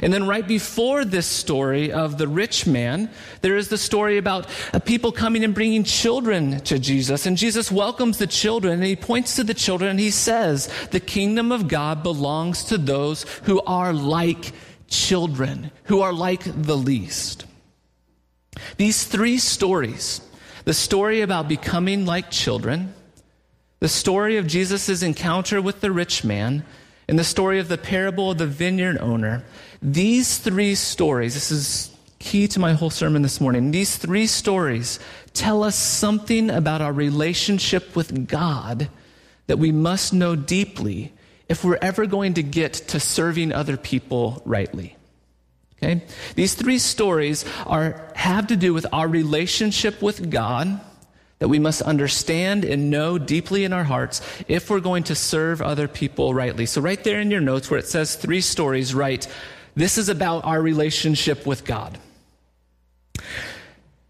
And 0.02 0.14
then, 0.14 0.28
right 0.28 0.48
before 0.48 1.04
this 1.04 1.28
story 1.28 1.92
of 1.92 2.18
the 2.18 2.28
rich 2.28 2.66
man, 2.66 3.10
there 3.42 3.58
is 3.58 3.68
the 3.68 3.78
story 3.78 4.18
about 4.18 4.48
uh, 4.74 4.80
people 4.80 5.12
coming 5.12 5.44
and 5.44 5.54
bringing 5.54 5.84
children 5.84 6.60
to 6.62 6.80
Jesus. 6.80 7.25
And 7.25 7.38
Jesus 7.38 7.72
welcomes 7.72 8.18
the 8.18 8.28
children 8.28 8.75
and 8.75 8.84
he 8.84 8.96
points 8.96 9.36
to 9.36 9.44
the 9.44 9.54
children 9.54 9.92
and 9.92 10.00
he 10.00 10.10
says, 10.10 10.70
The 10.92 11.00
kingdom 11.00 11.52
of 11.52 11.68
God 11.68 12.02
belongs 12.02 12.64
to 12.66 12.78
those 12.78 13.24
who 13.44 13.62
are 13.62 13.94
like 13.94 14.54
children, 14.88 15.72
who 15.84 16.02
are 16.02 16.14
like 16.14 16.44
the 16.46 16.78
least. 16.78 17.45
These 18.78 19.06
three 19.06 19.38
stories 19.38 20.22
the 20.66 20.74
story 20.74 21.22
about 21.22 21.48
becoming 21.48 22.08
like 22.08 22.32
children, 22.32 22.96
the 23.82 23.88
story 23.88 24.38
of 24.38 24.48
Jesus' 24.48 25.04
encounter 25.04 25.62
with 25.62 25.82
the 25.82 25.92
rich 25.92 26.24
man, 26.24 26.66
and 27.08 27.20
the 27.20 27.24
story 27.24 27.60
of 27.60 27.68
the 27.68 27.78
parable 27.78 28.32
of 28.32 28.40
the 28.40 28.48
vineyard 28.48 28.98
owner 28.98 29.44
these 29.86 30.40
three 30.40 30.74
stories, 30.74 31.36
this 31.36 31.52
is 31.52 31.96
key 32.18 32.48
to 32.48 32.60
my 32.60 32.74
whole 32.74 32.90
sermon 32.90 33.22
this 33.22 33.40
morning. 33.40 33.70
These 33.70 33.98
three 33.98 34.26
stories 34.26 35.00
tell 35.34 35.64
us 35.64 35.76
something 35.76 36.50
about 36.50 36.82
our 36.82 36.92
relationship 36.92 37.96
with 37.96 38.28
God 38.28 38.90
that 39.46 39.60
we 39.60 39.72
must 39.72 40.12
know 40.12 40.36
deeply 40.36 41.14
if 41.48 41.64
we're 41.64 41.78
ever 41.84 42.08
going 42.08 42.34
to 42.34 42.42
get 42.42 42.74
to 42.74 43.00
serving 43.00 43.54
other 43.54 43.78
people 43.78 44.42
rightly. 44.44 44.98
Okay? 45.82 46.03
These 46.36 46.55
three 46.55 46.79
stories 46.79 47.46
are, 47.65 48.12
have 48.15 48.48
to 48.48 48.55
do 48.55 48.74
with 48.74 48.86
our 48.94 49.08
relationship 49.08 50.01
with 50.01 50.29
God 50.29 50.79
that 51.39 51.50
we 51.50 51.60
must 51.60 51.82
understand 51.82 52.63
and 52.63 52.89
know 52.89 53.17
deeply 53.17 53.65
in 53.65 53.74
our 53.74 53.84
hearts 53.84 54.22
if 54.48 54.70
we're 54.70 54.79
going 54.79 55.03
to 55.03 55.15
serve 55.15 55.62
other 55.62 55.88
people 55.88 56.34
rightly. 56.34 56.65
So, 56.65 56.82
right 56.82 57.03
there 57.03 57.20
in 57.20 57.29
your 57.29 57.41
notes 57.41 57.70
where 57.70 57.79
it 57.79 57.88
says 57.88 58.15
three 58.15 58.41
stories, 58.41 58.96
write 58.96 59.27
this 59.75 59.98
is 59.98 60.08
about 60.08 60.46
our 60.46 60.62
relationship 60.62 61.46
with 61.46 61.65
God. 61.65 61.98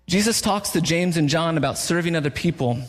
Jesus 0.07 0.39
talks 0.39 0.69
to 0.71 0.81
James 0.81 1.17
and 1.17 1.27
John 1.27 1.57
about 1.57 1.79
serving 1.79 2.15
other 2.15 2.29
people, 2.29 2.79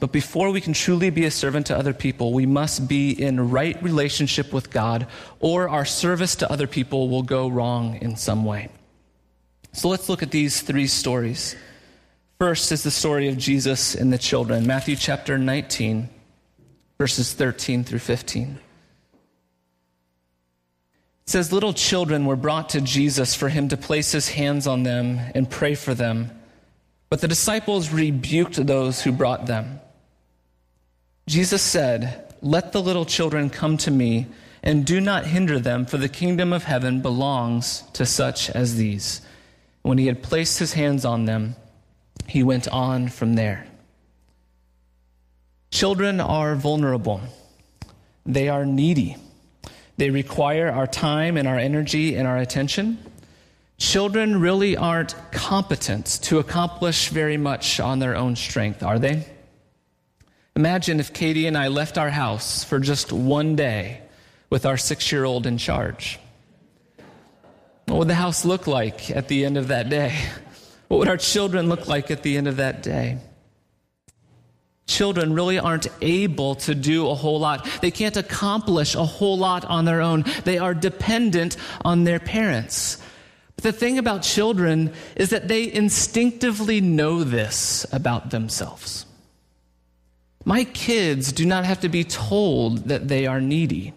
but 0.00 0.12
before 0.12 0.50
we 0.50 0.60
can 0.60 0.72
truly 0.72 1.10
be 1.10 1.24
a 1.24 1.30
servant 1.30 1.66
to 1.66 1.76
other 1.76 1.94
people, 1.94 2.32
we 2.32 2.46
must 2.46 2.88
be 2.88 3.10
in 3.10 3.50
right 3.50 3.80
relationship 3.82 4.52
with 4.52 4.70
God, 4.70 5.06
or 5.40 5.68
our 5.68 5.84
service 5.84 6.36
to 6.36 6.50
other 6.50 6.66
people 6.66 7.08
will 7.08 7.22
go 7.22 7.48
wrong 7.48 7.96
in 8.00 8.16
some 8.16 8.44
way. 8.44 8.68
So 9.72 9.88
let's 9.88 10.08
look 10.08 10.22
at 10.22 10.30
these 10.30 10.60
three 10.60 10.86
stories. 10.86 11.56
First 12.38 12.72
is 12.72 12.82
the 12.82 12.90
story 12.90 13.28
of 13.28 13.38
Jesus 13.38 13.94
and 13.94 14.12
the 14.12 14.18
children, 14.18 14.66
Matthew 14.66 14.96
chapter 14.96 15.38
19, 15.38 16.08
verses 16.98 17.32
13 17.32 17.84
through 17.84 17.98
15. 18.00 18.58
It 21.24 21.30
says, 21.30 21.52
Little 21.52 21.72
children 21.72 22.26
were 22.26 22.36
brought 22.36 22.70
to 22.70 22.80
Jesus 22.80 23.34
for 23.34 23.48
him 23.48 23.68
to 23.68 23.76
place 23.76 24.12
his 24.12 24.28
hands 24.28 24.66
on 24.66 24.82
them 24.82 25.18
and 25.34 25.48
pray 25.48 25.74
for 25.74 25.94
them. 25.94 26.30
But 27.08 27.20
the 27.20 27.28
disciples 27.28 27.90
rebuked 27.90 28.66
those 28.66 29.02
who 29.02 29.12
brought 29.12 29.46
them. 29.46 29.80
Jesus 31.26 31.62
said, 31.62 32.34
Let 32.42 32.72
the 32.72 32.82
little 32.82 33.04
children 33.04 33.50
come 33.50 33.76
to 33.78 33.90
me, 33.90 34.26
and 34.62 34.84
do 34.84 35.00
not 35.00 35.26
hinder 35.26 35.58
them, 35.58 35.86
for 35.86 35.96
the 35.96 36.08
kingdom 36.08 36.52
of 36.52 36.64
heaven 36.64 37.02
belongs 37.02 37.82
to 37.94 38.04
such 38.04 38.50
as 38.50 38.76
these. 38.76 39.20
When 39.82 39.98
he 39.98 40.06
had 40.06 40.22
placed 40.22 40.58
his 40.58 40.72
hands 40.72 41.04
on 41.04 41.26
them, 41.26 41.56
he 42.26 42.42
went 42.42 42.68
on 42.68 43.08
from 43.08 43.34
there. 43.34 43.66
Children 45.70 46.20
are 46.20 46.54
vulnerable, 46.54 47.20
they 48.24 48.48
are 48.48 48.64
needy. 48.64 49.16
They 49.96 50.10
require 50.10 50.70
our 50.70 50.86
time 50.86 51.36
and 51.36 51.46
our 51.46 51.58
energy 51.58 52.16
and 52.16 52.26
our 52.26 52.38
attention. 52.38 52.98
Children 53.78 54.40
really 54.40 54.76
aren't 54.76 55.14
competent 55.32 56.06
to 56.22 56.38
accomplish 56.38 57.08
very 57.08 57.36
much 57.36 57.80
on 57.80 57.98
their 57.98 58.16
own 58.16 58.36
strength, 58.36 58.82
are 58.82 58.98
they? 58.98 59.26
Imagine 60.56 61.00
if 61.00 61.12
Katie 61.12 61.46
and 61.46 61.58
I 61.58 61.68
left 61.68 61.98
our 61.98 62.10
house 62.10 62.62
for 62.62 62.78
just 62.78 63.12
one 63.12 63.56
day 63.56 64.00
with 64.50 64.64
our 64.64 64.76
six 64.76 65.10
year 65.10 65.24
old 65.24 65.46
in 65.46 65.58
charge. 65.58 66.20
What 67.86 67.98
would 67.98 68.08
the 68.08 68.14
house 68.14 68.44
look 68.44 68.66
like 68.66 69.10
at 69.10 69.28
the 69.28 69.44
end 69.44 69.58
of 69.58 69.68
that 69.68 69.88
day? 69.88 70.16
What 70.88 70.98
would 70.98 71.08
our 71.08 71.16
children 71.16 71.68
look 71.68 71.88
like 71.88 72.10
at 72.10 72.22
the 72.22 72.36
end 72.36 72.46
of 72.46 72.56
that 72.58 72.82
day? 72.82 73.18
children 74.86 75.32
really 75.32 75.58
aren't 75.58 75.86
able 76.00 76.54
to 76.54 76.74
do 76.74 77.08
a 77.08 77.14
whole 77.14 77.40
lot. 77.40 77.68
They 77.80 77.90
can't 77.90 78.16
accomplish 78.16 78.94
a 78.94 79.04
whole 79.04 79.38
lot 79.38 79.64
on 79.64 79.84
their 79.84 80.00
own. 80.00 80.24
They 80.44 80.58
are 80.58 80.74
dependent 80.74 81.56
on 81.84 82.04
their 82.04 82.20
parents. 82.20 83.02
But 83.56 83.64
the 83.64 83.72
thing 83.72 83.98
about 83.98 84.22
children 84.22 84.92
is 85.16 85.30
that 85.30 85.48
they 85.48 85.72
instinctively 85.72 86.80
know 86.80 87.24
this 87.24 87.86
about 87.92 88.30
themselves. 88.30 89.06
My 90.44 90.64
kids 90.64 91.32
do 91.32 91.46
not 91.46 91.64
have 91.64 91.80
to 91.80 91.88
be 91.88 92.04
told 92.04 92.88
that 92.88 93.08
they 93.08 93.26
are 93.26 93.40
needy. 93.40 93.94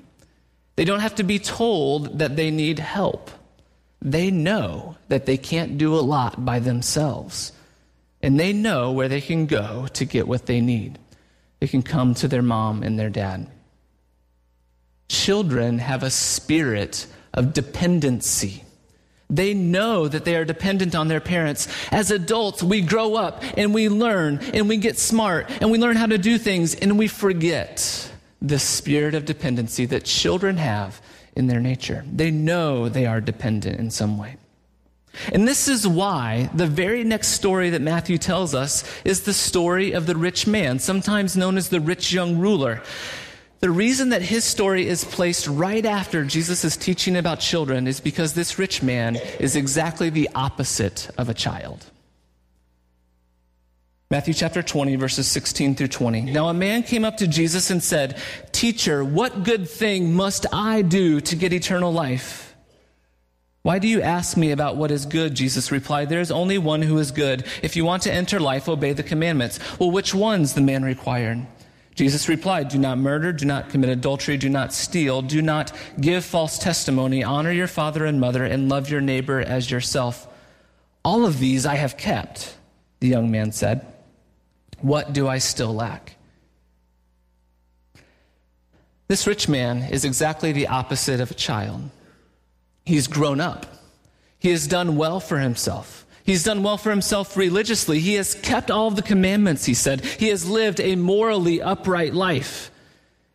They 0.75 0.85
don't 0.85 1.01
have 1.01 1.15
to 1.15 1.23
be 1.23 1.39
told 1.39 2.19
that 2.19 2.35
they 2.35 2.51
need 2.51 2.79
help. 2.79 3.31
They 4.01 4.31
know 4.31 4.95
that 5.09 5.25
they 5.25 5.37
can't 5.37 5.77
do 5.77 5.95
a 5.95 5.99
lot 5.99 6.45
by 6.45 6.59
themselves 6.59 7.51
and 8.21 8.39
they 8.39 8.53
know 8.53 8.91
where 8.91 9.07
they 9.07 9.21
can 9.21 9.45
go 9.45 9.87
to 9.93 10.05
get 10.05 10.27
what 10.27 10.45
they 10.45 10.61
need. 10.61 10.99
They 11.59 11.67
can 11.67 11.83
come 11.83 12.13
to 12.15 12.27
their 12.27 12.41
mom 12.41 12.83
and 12.83 12.97
their 12.97 13.09
dad. 13.09 13.47
Children 15.09 15.79
have 15.79 16.03
a 16.03 16.09
spirit 16.09 17.07
of 17.33 17.53
dependency. 17.53 18.63
They 19.29 19.53
know 19.53 20.07
that 20.07 20.23
they 20.23 20.35
are 20.35 20.45
dependent 20.45 20.95
on 20.95 21.09
their 21.09 21.19
parents. 21.19 21.67
As 21.91 22.11
adults, 22.11 22.63
we 22.63 22.81
grow 22.81 23.15
up 23.15 23.43
and 23.57 23.73
we 23.73 23.89
learn 23.89 24.39
and 24.53 24.69
we 24.69 24.77
get 24.77 24.97
smart 24.97 25.49
and 25.61 25.69
we 25.69 25.77
learn 25.77 25.97
how 25.97 26.05
to 26.05 26.17
do 26.17 26.37
things 26.37 26.75
and 26.75 26.97
we 26.97 27.07
forget 27.07 28.11
the 28.41 28.59
spirit 28.59 29.15
of 29.15 29.25
dependency 29.25 29.85
that 29.87 30.05
children 30.05 30.57
have 30.57 31.01
in 31.35 31.47
their 31.47 31.59
nature. 31.59 32.05
They 32.11 32.31
know 32.31 32.87
they 32.87 33.05
are 33.05 33.19
dependent 33.19 33.79
in 33.79 33.91
some 33.91 34.17
way. 34.17 34.37
And 35.33 35.47
this 35.47 35.67
is 35.67 35.87
why 35.87 36.49
the 36.53 36.67
very 36.67 37.03
next 37.03 37.29
story 37.29 37.71
that 37.71 37.81
Matthew 37.81 38.17
tells 38.17 38.53
us 38.53 38.83
is 39.03 39.21
the 39.21 39.33
story 39.33 39.91
of 39.91 40.05
the 40.05 40.15
rich 40.15 40.45
man, 40.45 40.79
sometimes 40.79 41.35
known 41.35 41.57
as 41.57 41.69
the 41.69 41.79
rich 41.79 42.13
young 42.13 42.37
ruler. 42.37 42.81
The 43.59 43.69
reason 43.71 44.09
that 44.09 44.21
his 44.21 44.43
story 44.43 44.87
is 44.87 45.03
placed 45.03 45.47
right 45.47 45.85
after 45.85 46.23
Jesus' 46.23 46.77
teaching 46.77 47.15
about 47.15 47.39
children 47.39 47.87
is 47.87 47.99
because 47.99 48.33
this 48.33 48.59
rich 48.59 48.83
man 48.83 49.15
is 49.39 49.55
exactly 49.55 50.09
the 50.11 50.29
opposite 50.35 51.09
of 51.17 51.27
a 51.27 51.33
child. 51.33 51.83
Matthew 54.11 54.35
chapter 54.35 54.61
20, 54.61 54.95
verses 54.95 55.27
16 55.27 55.75
through 55.75 55.87
20. 55.87 56.21
Now 56.21 56.47
a 56.47 56.53
man 56.53 56.83
came 56.83 57.03
up 57.03 57.17
to 57.17 57.27
Jesus 57.27 57.71
and 57.71 57.83
said, 57.83 58.21
Teacher, 58.51 59.03
what 59.03 59.43
good 59.43 59.67
thing 59.67 60.13
must 60.13 60.45
I 60.53 60.81
do 60.81 61.19
to 61.21 61.35
get 61.35 61.51
eternal 61.51 61.91
life? 61.91 62.55
Why 63.63 63.79
do 63.79 63.87
you 63.87 64.01
ask 64.01 64.37
me 64.37 64.51
about 64.51 64.77
what 64.77 64.91
is 64.91 65.05
good? 65.05 65.35
Jesus 65.35 65.73
replied, 65.73 66.07
There 66.07 66.21
is 66.21 66.31
only 66.31 66.57
one 66.57 66.83
who 66.83 66.99
is 66.99 67.11
good. 67.11 67.45
If 67.61 67.75
you 67.75 67.83
want 67.83 68.03
to 68.03 68.13
enter 68.13 68.39
life, 68.39 68.69
obey 68.69 68.93
the 68.93 69.03
commandments. 69.03 69.59
Well, 69.77 69.91
which 69.91 70.15
ones? 70.15 70.53
The 70.53 70.61
man 70.61 70.83
required. 70.83 71.45
Jesus 71.97 72.29
replied, 72.29 72.69
Do 72.69 72.77
not 72.77 72.99
murder, 72.99 73.33
do 73.33 73.43
not 73.43 73.69
commit 73.69 73.89
adultery, 73.89 74.37
do 74.37 74.49
not 74.49 74.71
steal, 74.71 75.23
do 75.23 75.41
not 75.41 75.71
give 75.99 76.23
false 76.23 76.59
testimony, 76.59 77.23
honor 77.23 77.51
your 77.51 77.67
father 77.67 78.05
and 78.05 78.21
mother, 78.21 78.45
and 78.45 78.69
love 78.69 78.87
your 78.87 79.01
neighbor 79.01 79.41
as 79.41 79.71
yourself. 79.71 80.27
All 81.03 81.25
of 81.25 81.39
these 81.39 81.65
I 81.65 81.73
have 81.73 81.97
kept, 81.97 82.55
the 82.99 83.07
young 83.07 83.31
man 83.31 83.51
said. 83.51 83.83
What 84.79 85.11
do 85.11 85.27
I 85.27 85.39
still 85.39 85.73
lack? 85.73 86.17
This 89.07 89.25
rich 89.25 89.49
man 89.49 89.81
is 89.81 90.05
exactly 90.05 90.51
the 90.51 90.67
opposite 90.67 91.19
of 91.19 91.31
a 91.31 91.33
child. 91.33 91.89
He's 92.85 93.07
grown 93.07 93.41
up. 93.41 93.65
He 94.37 94.51
has 94.51 94.67
done 94.67 94.97
well 94.97 95.19
for 95.19 95.39
himself. 95.39 96.05
He's 96.27 96.43
done 96.43 96.61
well 96.61 96.77
for 96.77 96.89
himself 96.89 97.37
religiously. 97.37 97.99
He 97.99 98.15
has 98.15 98.35
kept 98.35 98.69
all 98.69 98.89
of 98.89 98.97
the 98.97 99.01
commandments, 99.01 99.63
he 99.63 99.73
said. 99.73 100.03
He 100.03 100.27
has 100.27 100.47
lived 100.47 100.81
a 100.81 100.97
morally 100.97 101.61
upright 101.61 102.13
life. 102.13 102.69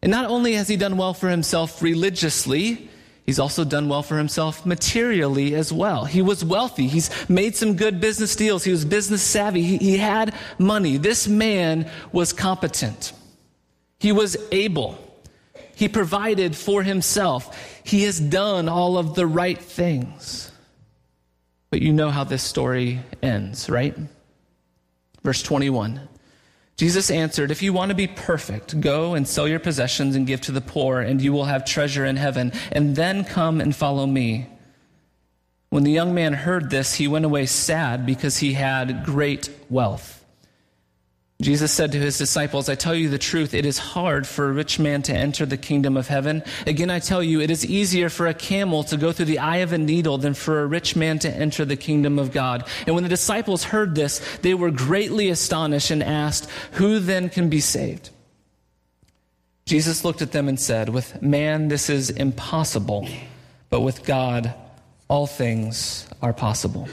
And 0.02 0.10
not 0.10 0.26
only 0.26 0.52
has 0.52 0.68
he 0.68 0.76
done 0.76 0.98
well 0.98 1.14
for 1.14 1.30
himself 1.30 1.80
religiously, 1.80 2.90
he's 3.24 3.38
also 3.38 3.64
done 3.64 3.88
well 3.88 4.02
for 4.02 4.18
himself 4.18 4.66
materially 4.66 5.54
as 5.54 5.72
well. 5.72 6.04
He 6.04 6.20
was 6.20 6.44
wealthy. 6.44 6.86
He's 6.86 7.08
made 7.30 7.56
some 7.56 7.76
good 7.76 7.98
business 7.98 8.36
deals. 8.36 8.62
He 8.62 8.70
was 8.70 8.84
business 8.84 9.22
savvy. 9.22 9.62
He, 9.62 9.78
he 9.78 9.96
had 9.96 10.34
money. 10.58 10.98
This 10.98 11.26
man 11.26 11.90
was 12.12 12.34
competent. 12.34 13.14
He 14.00 14.12
was 14.12 14.36
able. 14.52 14.98
He 15.74 15.88
provided 15.88 16.54
for 16.54 16.82
himself. 16.82 17.56
He 17.84 18.02
has 18.02 18.20
done 18.20 18.68
all 18.68 18.98
of 18.98 19.14
the 19.14 19.26
right 19.26 19.58
things. 19.58 20.51
But 21.72 21.80
you 21.80 21.90
know 21.90 22.10
how 22.10 22.24
this 22.24 22.42
story 22.42 23.00
ends, 23.22 23.70
right? 23.70 23.96
Verse 25.22 25.42
21. 25.42 26.06
Jesus 26.76 27.10
answered, 27.10 27.50
If 27.50 27.62
you 27.62 27.72
want 27.72 27.88
to 27.88 27.94
be 27.94 28.08
perfect, 28.08 28.78
go 28.78 29.14
and 29.14 29.26
sell 29.26 29.48
your 29.48 29.58
possessions 29.58 30.14
and 30.14 30.26
give 30.26 30.42
to 30.42 30.52
the 30.52 30.60
poor, 30.60 31.00
and 31.00 31.22
you 31.22 31.32
will 31.32 31.46
have 31.46 31.64
treasure 31.64 32.04
in 32.04 32.16
heaven. 32.16 32.52
And 32.72 32.94
then 32.94 33.24
come 33.24 33.58
and 33.58 33.74
follow 33.74 34.06
me. 34.06 34.48
When 35.70 35.84
the 35.84 35.90
young 35.90 36.12
man 36.12 36.34
heard 36.34 36.68
this, 36.68 36.96
he 36.96 37.08
went 37.08 37.24
away 37.24 37.46
sad 37.46 38.04
because 38.04 38.36
he 38.36 38.52
had 38.52 39.06
great 39.06 39.48
wealth. 39.70 40.21
Jesus 41.42 41.72
said 41.72 41.90
to 41.92 41.98
his 41.98 42.18
disciples, 42.18 42.68
I 42.68 42.76
tell 42.76 42.94
you 42.94 43.08
the 43.08 43.18
truth, 43.18 43.52
it 43.52 43.66
is 43.66 43.76
hard 43.76 44.28
for 44.28 44.48
a 44.48 44.52
rich 44.52 44.78
man 44.78 45.02
to 45.02 45.12
enter 45.12 45.44
the 45.44 45.56
kingdom 45.56 45.96
of 45.96 46.06
heaven. 46.06 46.44
Again, 46.68 46.88
I 46.88 47.00
tell 47.00 47.20
you, 47.20 47.40
it 47.40 47.50
is 47.50 47.66
easier 47.66 48.08
for 48.08 48.28
a 48.28 48.34
camel 48.34 48.84
to 48.84 48.96
go 48.96 49.10
through 49.10 49.26
the 49.26 49.40
eye 49.40 49.56
of 49.56 49.72
a 49.72 49.78
needle 49.78 50.18
than 50.18 50.34
for 50.34 50.62
a 50.62 50.66
rich 50.66 50.94
man 50.94 51.18
to 51.18 51.30
enter 51.30 51.64
the 51.64 51.76
kingdom 51.76 52.20
of 52.20 52.30
God. 52.30 52.68
And 52.86 52.94
when 52.94 53.02
the 53.02 53.10
disciples 53.10 53.64
heard 53.64 53.96
this, 53.96 54.20
they 54.42 54.54
were 54.54 54.70
greatly 54.70 55.30
astonished 55.30 55.90
and 55.90 56.02
asked, 56.02 56.48
Who 56.72 57.00
then 57.00 57.28
can 57.28 57.50
be 57.50 57.60
saved? 57.60 58.10
Jesus 59.66 60.04
looked 60.04 60.22
at 60.22 60.30
them 60.30 60.48
and 60.48 60.60
said, 60.60 60.90
With 60.90 61.20
man 61.20 61.66
this 61.66 61.90
is 61.90 62.10
impossible, 62.10 63.08
but 63.68 63.80
with 63.80 64.04
God 64.04 64.54
all 65.08 65.26
things 65.26 66.06
are 66.22 66.32
possible. 66.32 66.88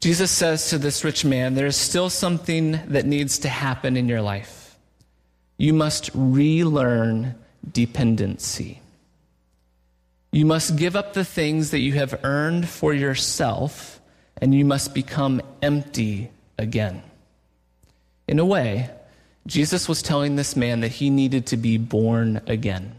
Jesus 0.00 0.30
says 0.30 0.70
to 0.70 0.78
this 0.78 1.04
rich 1.04 1.24
man, 1.24 1.54
There 1.54 1.66
is 1.66 1.76
still 1.76 2.10
something 2.10 2.80
that 2.88 3.06
needs 3.06 3.38
to 3.40 3.48
happen 3.48 3.96
in 3.96 4.08
your 4.08 4.22
life. 4.22 4.76
You 5.56 5.72
must 5.72 6.10
relearn 6.14 7.34
dependency. 7.70 8.80
You 10.32 10.44
must 10.44 10.76
give 10.76 10.96
up 10.96 11.14
the 11.14 11.24
things 11.24 11.70
that 11.70 11.78
you 11.78 11.92
have 11.94 12.20
earned 12.22 12.68
for 12.68 12.92
yourself, 12.92 14.00
and 14.36 14.54
you 14.54 14.64
must 14.64 14.94
become 14.94 15.40
empty 15.62 16.30
again. 16.58 17.02
In 18.28 18.38
a 18.38 18.44
way, 18.44 18.90
Jesus 19.46 19.88
was 19.88 20.02
telling 20.02 20.36
this 20.36 20.56
man 20.56 20.80
that 20.80 20.88
he 20.92 21.08
needed 21.08 21.46
to 21.46 21.56
be 21.56 21.78
born 21.78 22.40
again. 22.46 22.96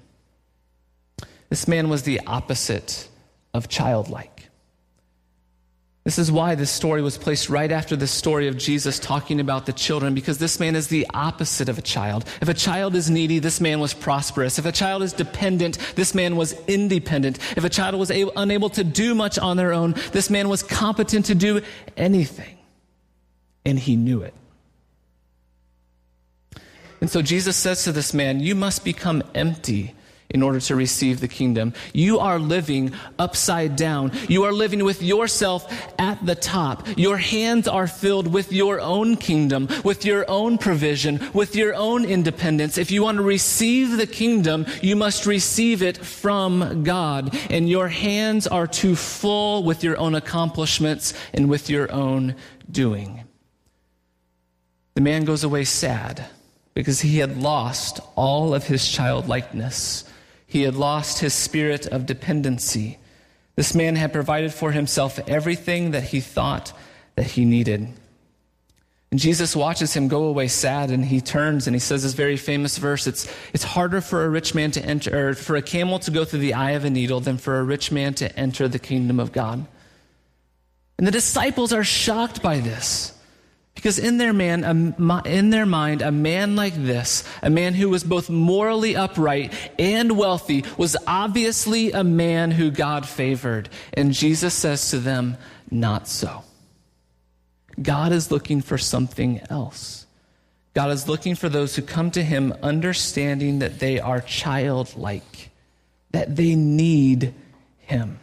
This 1.49 1.67
man 1.67 1.89
was 1.89 2.03
the 2.03 2.21
opposite 2.25 3.07
of 3.53 3.69
childlike. 3.69 4.36
This 6.07 6.19
is 6.19 6.31
why 6.31 6.55
this 6.55 6.71
story 6.71 7.01
was 7.01 7.17
placed 7.17 7.49
right 7.49 7.69
after 7.69 7.97
the 7.97 8.07
story 8.07 8.47
of 8.47 8.57
Jesus 8.57 8.97
talking 8.97 9.41
about 9.41 9.65
the 9.65 9.73
children, 9.73 10.13
because 10.13 10.37
this 10.37 10.57
man 10.57 10.77
is 10.77 10.87
the 10.87 11.05
opposite 11.13 11.67
of 11.67 11.77
a 11.77 11.81
child. 11.81 12.23
If 12.41 12.47
a 12.47 12.53
child 12.53 12.95
is 12.95 13.09
needy, 13.09 13.39
this 13.39 13.59
man 13.59 13.81
was 13.81 13.93
prosperous. 13.93 14.57
If 14.57 14.65
a 14.65 14.71
child 14.71 15.03
is 15.03 15.11
dependent, 15.11 15.77
this 15.95 16.15
man 16.15 16.37
was 16.37 16.53
independent. 16.65 17.39
If 17.57 17.65
a 17.65 17.69
child 17.69 17.95
was 17.95 18.09
able, 18.09 18.31
unable 18.37 18.69
to 18.69 18.85
do 18.85 19.15
much 19.15 19.37
on 19.37 19.57
their 19.57 19.73
own, 19.73 19.95
this 20.13 20.29
man 20.29 20.47
was 20.47 20.63
competent 20.63 21.25
to 21.25 21.35
do 21.35 21.59
anything. 21.97 22.57
And 23.65 23.77
he 23.77 23.97
knew 23.97 24.21
it. 24.21 24.33
And 27.01 27.09
so 27.09 27.21
Jesus 27.21 27.57
says 27.57 27.83
to 27.83 27.91
this 27.91 28.13
man, 28.13 28.39
You 28.39 28.55
must 28.55 28.85
become 28.85 29.23
empty 29.35 29.93
in 30.29 30.43
order 30.43 30.59
to 30.59 30.75
receive 30.75 31.19
the 31.19 31.27
kingdom. 31.27 31.73
You 31.93 32.19
are 32.19 32.39
living 32.39 32.93
upside 33.17 33.75
down. 33.75 34.11
You 34.27 34.43
are 34.43 34.51
living 34.51 34.83
with 34.83 35.01
yourself 35.01 35.71
at 35.97 36.23
the 36.25 36.35
top. 36.35 36.85
Your 36.97 37.17
hands 37.17 37.67
are 37.67 37.87
filled 37.87 38.27
with 38.27 38.51
your 38.51 38.81
own 38.81 39.15
kingdom, 39.15 39.69
with 39.83 40.05
your 40.05 40.29
own 40.29 40.57
provision, 40.57 41.21
with 41.33 41.55
your 41.55 41.73
own 41.75 42.03
independence. 42.03 42.77
If 42.77 42.91
you 42.91 43.03
want 43.03 43.17
to 43.17 43.23
receive 43.23 43.95
the 43.95 44.07
kingdom, 44.07 44.65
you 44.81 44.95
must 44.95 45.25
receive 45.25 45.81
it 45.81 45.97
from 45.97 46.83
God. 46.83 47.35
And 47.49 47.69
your 47.69 47.87
hands 47.87 48.47
are 48.47 48.67
too 48.67 48.95
full 48.95 49.63
with 49.63 49.83
your 49.83 49.97
own 49.97 50.13
accomplishments 50.15 51.13
and 51.33 51.49
with 51.49 51.69
your 51.69 51.91
own 51.91 52.35
doing. 52.69 53.23
The 54.95 55.01
man 55.01 55.25
goes 55.25 55.43
away 55.43 55.63
sad 55.63 56.25
because 56.73 56.99
he 56.99 57.19
had 57.19 57.37
lost 57.37 58.01
all 58.15 58.53
of 58.53 58.65
his 58.65 58.87
childlikeness 58.87 60.03
he 60.47 60.63
had 60.63 60.75
lost 60.75 61.19
his 61.19 61.33
spirit 61.33 61.85
of 61.85 62.05
dependency. 62.05 62.97
This 63.55 63.75
man 63.75 63.95
had 63.95 64.13
provided 64.13 64.53
for 64.53 64.71
himself 64.71 65.19
everything 65.27 65.91
that 65.91 66.03
he 66.03 66.21
thought 66.21 66.71
that 67.15 67.27
he 67.27 67.43
needed. 67.43 67.89
And 69.11 69.19
Jesus 69.19 69.55
watches 69.55 69.93
him 69.93 70.07
go 70.07 70.23
away 70.23 70.47
sad 70.47 70.89
and 70.89 71.03
he 71.03 71.21
turns 71.21 71.67
and 71.67 71.75
he 71.75 71.79
says 71.79 72.03
this 72.03 72.13
very 72.13 72.37
famous 72.37 72.77
verse 72.77 73.07
it's, 73.07 73.33
it's 73.53 73.63
harder 73.63 74.01
for 74.01 74.25
a 74.25 74.29
rich 74.29 74.53
man 74.53 74.71
to 74.71 74.83
enter, 74.83 75.29
or 75.29 75.33
for 75.33 75.55
a 75.55 75.61
camel 75.61 75.99
to 75.99 76.11
go 76.11 76.25
through 76.25 76.39
the 76.39 76.53
eye 76.53 76.71
of 76.71 76.85
a 76.85 76.89
needle 76.89 77.19
than 77.19 77.37
for 77.37 77.59
a 77.59 77.63
rich 77.63 77.91
man 77.91 78.13
to 78.15 78.37
enter 78.37 78.67
the 78.67 78.79
kingdom 78.79 79.19
of 79.19 79.31
God. 79.31 79.65
And 80.97 81.05
the 81.05 81.11
disciples 81.11 81.73
are 81.73 81.83
shocked 81.83 82.41
by 82.41 82.59
this. 82.59 83.16
Because 83.77 83.99
in 83.99 84.17
their, 84.17 84.33
man, 84.33 84.95
in 85.25 85.51
their 85.51 85.67
mind, 85.67 86.01
a 86.01 86.11
man 86.11 86.55
like 86.55 86.73
this, 86.73 87.23
a 87.43 87.49
man 87.51 87.75
who 87.75 87.89
was 87.89 88.03
both 88.03 88.27
morally 88.27 88.95
upright 88.95 89.53
and 89.77 90.17
wealthy, 90.17 90.65
was 90.79 90.97
obviously 91.05 91.91
a 91.91 92.03
man 92.03 92.49
who 92.49 92.71
God 92.71 93.05
favored. 93.05 93.69
And 93.93 94.13
Jesus 94.13 94.55
says 94.55 94.89
to 94.89 94.97
them, 94.97 95.37
Not 95.69 96.07
so. 96.07 96.43
God 97.79 98.11
is 98.11 98.31
looking 98.31 98.61
for 98.61 98.79
something 98.79 99.41
else. 99.47 100.07
God 100.73 100.89
is 100.89 101.07
looking 101.07 101.35
for 101.35 101.47
those 101.47 101.75
who 101.75 101.83
come 101.83 102.09
to 102.11 102.23
him 102.23 102.55
understanding 102.63 103.59
that 103.59 103.77
they 103.77 103.99
are 103.99 104.21
childlike, 104.21 105.51
that 106.11 106.35
they 106.35 106.55
need 106.55 107.35
him. 107.77 108.19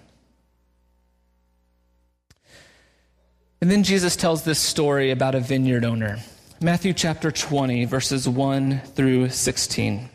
And 3.65 3.71
then 3.71 3.83
Jesus 3.83 4.15
tells 4.15 4.43
this 4.43 4.59
story 4.59 5.11
about 5.11 5.35
a 5.35 5.41
vineyard 5.41 5.87
owner. 5.87 6.19
Matthew 6.61 6.93
chapter 6.93 7.31
20, 7.31 7.87
verses 7.87 8.29
1 8.29 8.81
through 8.95 9.31
16. 9.31 10.11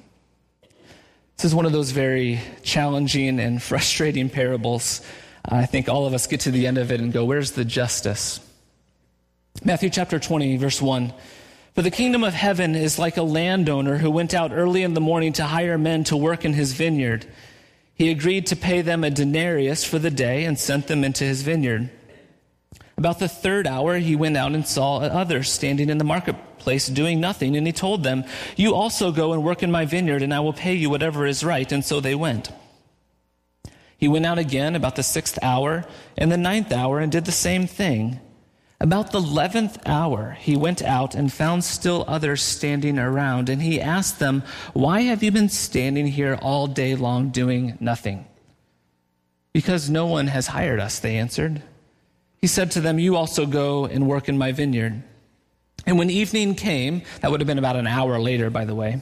This 1.35 1.45
is 1.45 1.55
one 1.55 1.65
of 1.65 1.71
those 1.71 1.89
very 1.89 2.41
challenging 2.61 3.39
and 3.39 3.59
frustrating 3.59 4.29
parables. 4.29 5.01
I 5.43 5.65
think 5.65 5.89
all 5.89 6.05
of 6.05 6.13
us 6.13 6.27
get 6.27 6.41
to 6.41 6.51
the 6.51 6.67
end 6.67 6.77
of 6.77 6.91
it 6.91 7.01
and 7.01 7.11
go, 7.11 7.25
Where's 7.25 7.53
the 7.53 7.65
justice? 7.65 8.39
Matthew 9.63 9.89
chapter 9.89 10.19
20, 10.19 10.57
verse 10.57 10.79
1. 10.79 11.11
For 11.73 11.81
the 11.81 11.89
kingdom 11.89 12.23
of 12.23 12.35
heaven 12.35 12.75
is 12.75 12.99
like 12.99 13.17
a 13.17 13.23
landowner 13.23 13.97
who 13.97 14.11
went 14.11 14.35
out 14.35 14.51
early 14.53 14.83
in 14.83 14.93
the 14.93 15.01
morning 15.01 15.33
to 15.33 15.45
hire 15.45 15.79
men 15.79 16.03
to 16.03 16.15
work 16.15 16.45
in 16.45 16.53
his 16.53 16.73
vineyard. 16.73 17.25
He 17.95 18.11
agreed 18.11 18.45
to 18.45 18.55
pay 18.55 18.83
them 18.83 19.03
a 19.03 19.09
denarius 19.09 19.83
for 19.83 19.97
the 19.97 20.11
day 20.11 20.45
and 20.45 20.59
sent 20.59 20.85
them 20.85 21.03
into 21.03 21.23
his 21.23 21.41
vineyard. 21.41 21.89
About 22.99 23.19
the 23.19 23.29
third 23.29 23.65
hour, 23.65 23.95
he 23.95 24.17
went 24.17 24.35
out 24.35 24.51
and 24.51 24.67
saw 24.67 24.97
others 24.97 25.49
standing 25.49 25.89
in 25.89 25.99
the 25.99 26.03
marketplace 26.03 26.87
doing 26.87 27.21
nothing, 27.21 27.55
and 27.55 27.65
he 27.65 27.71
told 27.71 28.03
them, 28.03 28.25
You 28.57 28.75
also 28.75 29.13
go 29.13 29.31
and 29.31 29.41
work 29.41 29.63
in 29.63 29.71
my 29.71 29.85
vineyard, 29.85 30.21
and 30.21 30.33
I 30.33 30.41
will 30.41 30.51
pay 30.51 30.73
you 30.73 30.89
whatever 30.89 31.25
is 31.25 31.41
right. 31.41 31.71
And 31.71 31.85
so 31.85 32.01
they 32.01 32.13
went. 32.13 32.51
He 33.97 34.09
went 34.09 34.25
out 34.25 34.37
again 34.37 34.75
about 34.75 34.97
the 34.97 35.03
sixth 35.03 35.39
hour 35.41 35.85
and 36.17 36.29
the 36.29 36.35
ninth 36.35 36.73
hour 36.73 36.99
and 36.99 37.09
did 37.09 37.23
the 37.23 37.31
same 37.31 37.67
thing. 37.67 38.19
About 38.81 39.13
the 39.13 39.19
eleventh 39.19 39.77
hour, 39.85 40.35
he 40.37 40.57
went 40.57 40.81
out 40.81 41.15
and 41.15 41.31
found 41.31 41.63
still 41.63 42.03
others 42.05 42.43
standing 42.43 42.99
around, 42.99 43.47
and 43.47 43.61
he 43.61 43.79
asked 43.79 44.19
them, 44.19 44.43
Why 44.73 45.03
have 45.03 45.23
you 45.23 45.31
been 45.31 45.47
standing 45.47 46.07
here 46.07 46.37
all 46.41 46.67
day 46.67 46.95
long 46.95 47.29
doing 47.29 47.77
nothing? 47.79 48.27
Because 49.53 49.89
no 49.89 50.05
one 50.05 50.27
has 50.27 50.47
hired 50.47 50.81
us, 50.81 50.99
they 50.99 51.15
answered. 51.15 51.63
He 52.41 52.47
said 52.47 52.71
to 52.71 52.81
them, 52.81 52.99
You 52.99 53.15
also 53.15 53.45
go 53.45 53.85
and 53.85 54.07
work 54.07 54.29
in 54.29 54.37
my 54.37 54.51
vineyard. 54.51 55.03
And 55.85 55.97
when 55.97 56.09
evening 56.09 56.55
came, 56.55 57.01
that 57.21 57.31
would 57.31 57.39
have 57.39 57.47
been 57.47 57.57
about 57.57 57.75
an 57.75 57.87
hour 57.87 58.19
later, 58.19 58.49
by 58.49 58.65
the 58.65 58.75
way. 58.75 59.01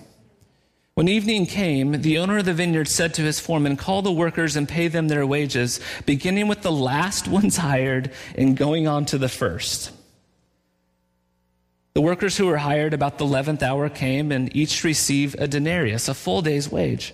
When 0.93 1.08
evening 1.08 1.45
came, 1.45 2.02
the 2.02 2.17
owner 2.17 2.39
of 2.39 2.45
the 2.45 2.54
vineyard 2.56 2.88
said 2.88 3.13
to 3.15 3.21
his 3.21 3.39
foreman, 3.39 3.78
Call 3.78 4.02
the 4.02 4.12
workers 4.12 4.56
and 4.56 4.67
pay 4.67 4.88
them 4.88 5.08
their 5.08 5.28
wages, 5.28 5.80
beginning 6.08 6.47
with 6.47 6.63
the 6.63 6.71
last 6.71 7.28
ones 7.28 7.58
hired 7.58 8.12
and 8.36 8.58
going 8.58 8.88
on 8.88 9.06
to 9.06 9.19
the 9.19 9.30
first. 9.30 9.91
The 11.93 12.02
workers 12.02 12.38
who 12.38 12.47
were 12.47 12.58
hired 12.58 12.93
about 12.93 13.17
the 13.17 13.26
11th 13.26 13.62
hour 13.62 13.89
came 13.89 14.32
and 14.32 14.56
each 14.56 14.84
received 14.84 15.36
a 15.39 15.47
denarius, 15.47 16.08
a 16.08 16.13
full 16.13 16.41
day's 16.41 16.71
wage. 16.71 17.13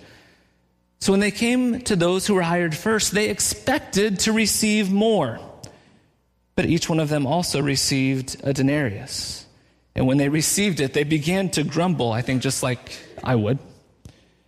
So 1.00 1.12
when 1.12 1.20
they 1.20 1.30
came 1.30 1.80
to 1.82 1.96
those 1.96 2.26
who 2.26 2.34
were 2.34 2.42
hired 2.42 2.74
first, 2.74 3.12
they 3.12 3.28
expected 3.28 4.20
to 4.20 4.32
receive 4.32 4.90
more. 4.90 5.40
But 6.56 6.66
each 6.66 6.88
one 6.88 7.00
of 7.00 7.08
them 7.08 7.26
also 7.26 7.60
received 7.60 8.36
a 8.44 8.52
denarius. 8.52 9.46
And 9.94 10.06
when 10.06 10.18
they 10.18 10.28
received 10.28 10.80
it, 10.80 10.92
they 10.92 11.04
began 11.04 11.50
to 11.50 11.64
grumble, 11.64 12.12
I 12.12 12.22
think 12.22 12.42
just 12.42 12.62
like 12.62 12.98
I 13.22 13.34
would. 13.34 13.58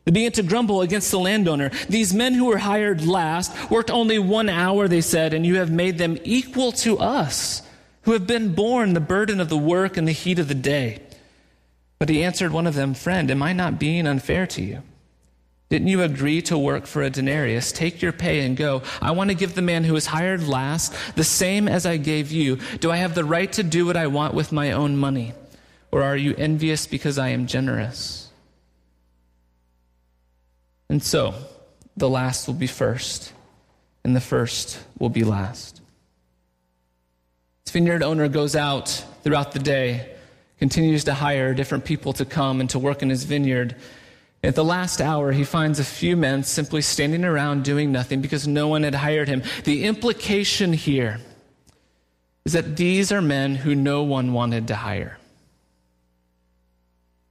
They 0.04 0.12
began 0.12 0.32
to 0.32 0.42
grumble 0.44 0.82
against 0.82 1.10
the 1.10 1.18
landowner. 1.18 1.70
These 1.88 2.14
men 2.14 2.34
who 2.34 2.46
were 2.46 2.58
hired 2.58 3.04
last 3.04 3.70
worked 3.70 3.90
only 3.90 4.20
one 4.20 4.48
hour, 4.48 4.86
they 4.86 5.00
said, 5.00 5.34
and 5.34 5.44
you 5.44 5.56
have 5.56 5.70
made 5.70 5.98
them 5.98 6.18
equal 6.22 6.70
to 6.72 6.98
us, 6.98 7.62
who 8.02 8.12
have 8.12 8.26
been 8.26 8.54
borne 8.54 8.94
the 8.94 9.00
burden 9.00 9.40
of 9.40 9.48
the 9.48 9.58
work 9.58 9.96
and 9.96 10.06
the 10.06 10.12
heat 10.12 10.38
of 10.38 10.46
the 10.46 10.54
day. 10.54 11.02
But 11.98 12.08
he 12.08 12.22
answered 12.22 12.52
one 12.52 12.68
of 12.68 12.74
them, 12.74 12.94
Friend, 12.94 13.28
am 13.30 13.42
I 13.42 13.52
not 13.52 13.80
being 13.80 14.06
unfair 14.06 14.46
to 14.48 14.62
you? 14.62 14.82
Didn't 15.68 15.88
you 15.88 16.02
agree 16.02 16.42
to 16.42 16.56
work 16.56 16.86
for 16.86 17.02
a 17.02 17.10
denarius? 17.10 17.72
Take 17.72 18.00
your 18.00 18.12
pay 18.12 18.46
and 18.46 18.56
go. 18.56 18.82
I 19.02 19.10
want 19.10 19.30
to 19.30 19.34
give 19.34 19.54
the 19.54 19.62
man 19.62 19.82
who 19.82 19.94
was 19.94 20.06
hired 20.06 20.46
last 20.46 20.94
the 21.16 21.24
same 21.24 21.66
as 21.66 21.84
I 21.84 21.96
gave 21.96 22.30
you. 22.30 22.58
Do 22.78 22.92
I 22.92 22.96
have 22.98 23.14
the 23.16 23.24
right 23.24 23.52
to 23.54 23.64
do 23.64 23.84
what 23.86 23.96
I 23.96 24.06
want 24.06 24.34
with 24.34 24.52
my 24.52 24.72
own 24.72 24.96
money? 24.96 25.32
Or 25.90 26.02
are 26.02 26.16
you 26.16 26.34
envious 26.36 26.86
because 26.86 27.18
I 27.18 27.28
am 27.28 27.46
generous? 27.46 28.30
And 30.88 31.02
so, 31.02 31.34
the 31.96 32.08
last 32.08 32.46
will 32.46 32.54
be 32.54 32.68
first, 32.68 33.32
and 34.04 34.14
the 34.14 34.20
first 34.20 34.78
will 34.98 35.08
be 35.08 35.24
last. 35.24 35.80
This 37.64 37.72
vineyard 37.72 38.02
owner 38.02 38.28
goes 38.28 38.54
out 38.54 39.04
throughout 39.24 39.52
the 39.52 39.58
day, 39.58 40.14
continues 40.58 41.04
to 41.04 41.14
hire 41.14 41.54
different 41.54 41.84
people 41.84 42.12
to 42.14 42.24
come 42.24 42.60
and 42.60 42.70
to 42.70 42.78
work 42.78 43.02
in 43.02 43.10
his 43.10 43.24
vineyard. 43.24 43.74
At 44.46 44.54
the 44.54 44.64
last 44.64 45.00
hour, 45.00 45.32
he 45.32 45.42
finds 45.42 45.80
a 45.80 45.84
few 45.84 46.16
men 46.16 46.44
simply 46.44 46.80
standing 46.80 47.24
around 47.24 47.64
doing 47.64 47.90
nothing 47.90 48.20
because 48.20 48.46
no 48.46 48.68
one 48.68 48.84
had 48.84 48.94
hired 48.94 49.26
him. 49.26 49.42
The 49.64 49.84
implication 49.84 50.72
here 50.72 51.18
is 52.44 52.52
that 52.52 52.76
these 52.76 53.10
are 53.10 53.20
men 53.20 53.56
who 53.56 53.74
no 53.74 54.04
one 54.04 54.32
wanted 54.32 54.68
to 54.68 54.76
hire. 54.76 55.18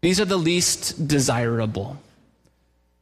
These 0.01 0.19
are 0.19 0.25
the 0.25 0.37
least 0.37 1.07
desirable. 1.07 1.97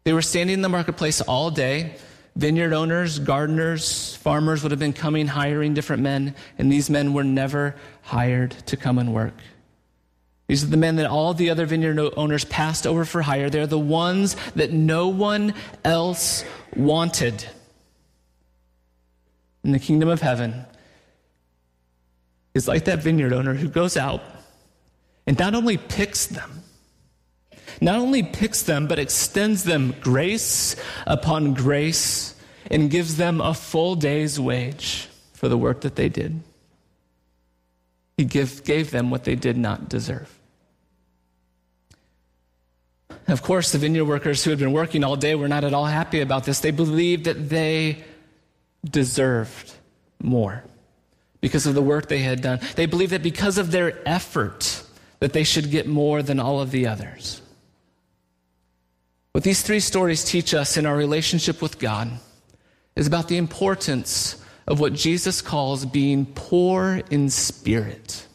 They 0.04 0.14
were 0.14 0.22
standing 0.22 0.54
in 0.54 0.62
the 0.62 0.70
marketplace 0.70 1.20
all 1.20 1.50
day. 1.50 1.96
Vineyard 2.36 2.72
owners, 2.72 3.18
gardeners, 3.18 4.16
farmers 4.18 4.62
would 4.62 4.72
have 4.72 4.80
been 4.80 4.94
coming, 4.94 5.26
hiring 5.26 5.74
different 5.74 6.04
men, 6.04 6.36
and 6.60 6.72
these 6.72 6.88
men 6.88 7.14
were 7.14 7.24
never 7.24 7.76
hired 8.04 8.52
to 8.68 8.78
come 8.78 9.00
and 9.00 9.12
work. 9.12 9.34
These 10.48 10.64
are 10.64 10.68
the 10.68 10.78
men 10.78 10.98
that 10.98 11.10
all 11.10 11.34
the 11.34 11.50
other 11.50 11.66
vineyard 11.66 12.00
owners 12.18 12.46
passed 12.46 12.86
over 12.86 13.06
for 13.06 13.22
hire. 13.22 13.50
They're 13.50 13.66
the 13.68 13.80
ones 13.80 14.36
that 14.56 14.72
no 14.72 15.08
one 15.08 15.54
else 15.86 16.44
wanted. 16.76 17.46
In 19.64 19.72
the 19.72 19.80
kingdom 19.80 20.10
of 20.10 20.22
heaven 20.22 20.66
is 22.54 22.68
like 22.68 22.86
that 22.86 23.00
vineyard 23.00 23.32
owner 23.32 23.54
who 23.54 23.70
goes 23.70 23.96
out 23.96 24.22
and 25.26 25.40
not 25.40 25.56
only 25.56 25.78
picks 25.78 26.26
them, 26.26 26.64
not 27.80 27.96
only 27.96 28.24
picks 28.24 28.64
them, 28.64 28.88
but 28.88 29.00
extends 29.00 29.64
them 29.64 29.96
grace 30.02 30.76
upon 31.08 31.54
grace 31.54 32.36
and 32.70 32.90
gives 32.92 33.18
them 33.18 33.40
a 33.42 33.54
full 33.54 33.96
day's 33.96 34.40
wage 34.40 35.08
for 35.34 35.48
the 35.48 35.58
work 35.58 35.82
that 35.82 35.96
they 35.96 36.10
did. 36.10 36.42
He 38.18 38.26
give, 38.26 38.64
gave 38.64 38.92
them 38.92 39.10
what 39.10 39.24
they 39.24 39.36
did 39.36 39.58
not 39.58 39.90
deserve. 39.90 40.40
Of 43.28 43.42
course, 43.42 43.72
the 43.72 43.78
vineyard 43.78 44.06
workers 44.06 44.44
who 44.44 44.50
had 44.50 44.60
been 44.60 44.74
working 44.74 45.04
all 45.04 45.16
day 45.16 45.34
were 45.36 45.48
not 45.48 45.64
at 45.64 45.74
all 45.74 45.86
happy 45.86 46.20
about 46.20 46.44
this. 46.44 46.60
They 46.60 46.72
believed 46.72 47.26
that 47.26 47.50
they 47.50 48.04
deserved 48.84 49.74
more 50.22 50.64
because 51.42 51.66
of 51.66 51.74
the 51.74 51.82
work 51.82 52.08
they 52.08 52.20
had 52.20 52.42
done. 52.42 52.60
They 52.76 52.86
believed 52.86 53.12
that 53.14 53.24
because 53.24 53.58
of 53.58 53.72
their 53.72 53.98
effort 54.08 54.84
that 55.20 55.34
they 55.34 55.44
should 55.44 55.72
get 55.72 55.88
more 55.88 56.22
than 56.22 56.40
all 56.40 56.60
of 56.60 56.72
the 56.72 56.88
others. 56.88 57.42
What 59.32 59.44
these 59.44 59.62
three 59.62 59.80
stories 59.80 60.24
teach 60.24 60.54
us 60.54 60.78
in 60.78 60.86
our 60.86 60.96
relationship 60.96 61.62
with 61.62 61.80
God 61.80 62.12
is 62.96 63.08
about 63.08 63.30
the 63.30 63.38
importance 63.38 64.43
of 64.68 64.80
what 64.80 64.94
Jesus 64.94 65.42
calls 65.42 65.86
being 65.86 66.26
poor 66.26 67.02
in 67.10 67.30
spirit. 67.30 68.28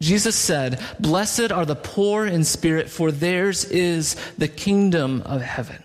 Jesus 0.00 0.34
said, 0.34 0.82
Blessed 0.98 1.52
are 1.52 1.66
the 1.66 1.76
poor 1.76 2.26
in 2.26 2.44
spirit, 2.44 2.88
for 2.88 3.12
theirs 3.12 3.64
is 3.64 4.16
the 4.38 4.48
kingdom 4.48 5.22
of 5.22 5.42
heaven. 5.42 5.82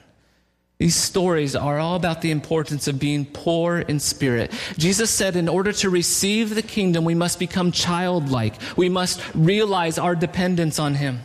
These 0.77 0.95
stories 0.95 1.55
are 1.55 1.79
all 1.79 1.95
about 1.95 2.21
the 2.21 2.31
importance 2.31 2.87
of 2.87 2.99
being 2.99 3.25
poor 3.25 3.79
in 3.79 3.99
spirit. 3.99 4.51
Jesus 4.77 5.09
said, 5.09 5.37
in 5.37 5.47
order 5.47 5.71
to 5.71 5.89
receive 5.89 6.53
the 6.53 6.61
kingdom, 6.61 7.05
we 7.05 7.15
must 7.15 7.39
become 7.39 7.71
childlike. 7.71 8.55
We 8.75 8.89
must 8.89 9.21
realize 9.33 9.97
our 9.97 10.15
dependence 10.15 10.77
on 10.77 10.95
Him. 10.95 11.21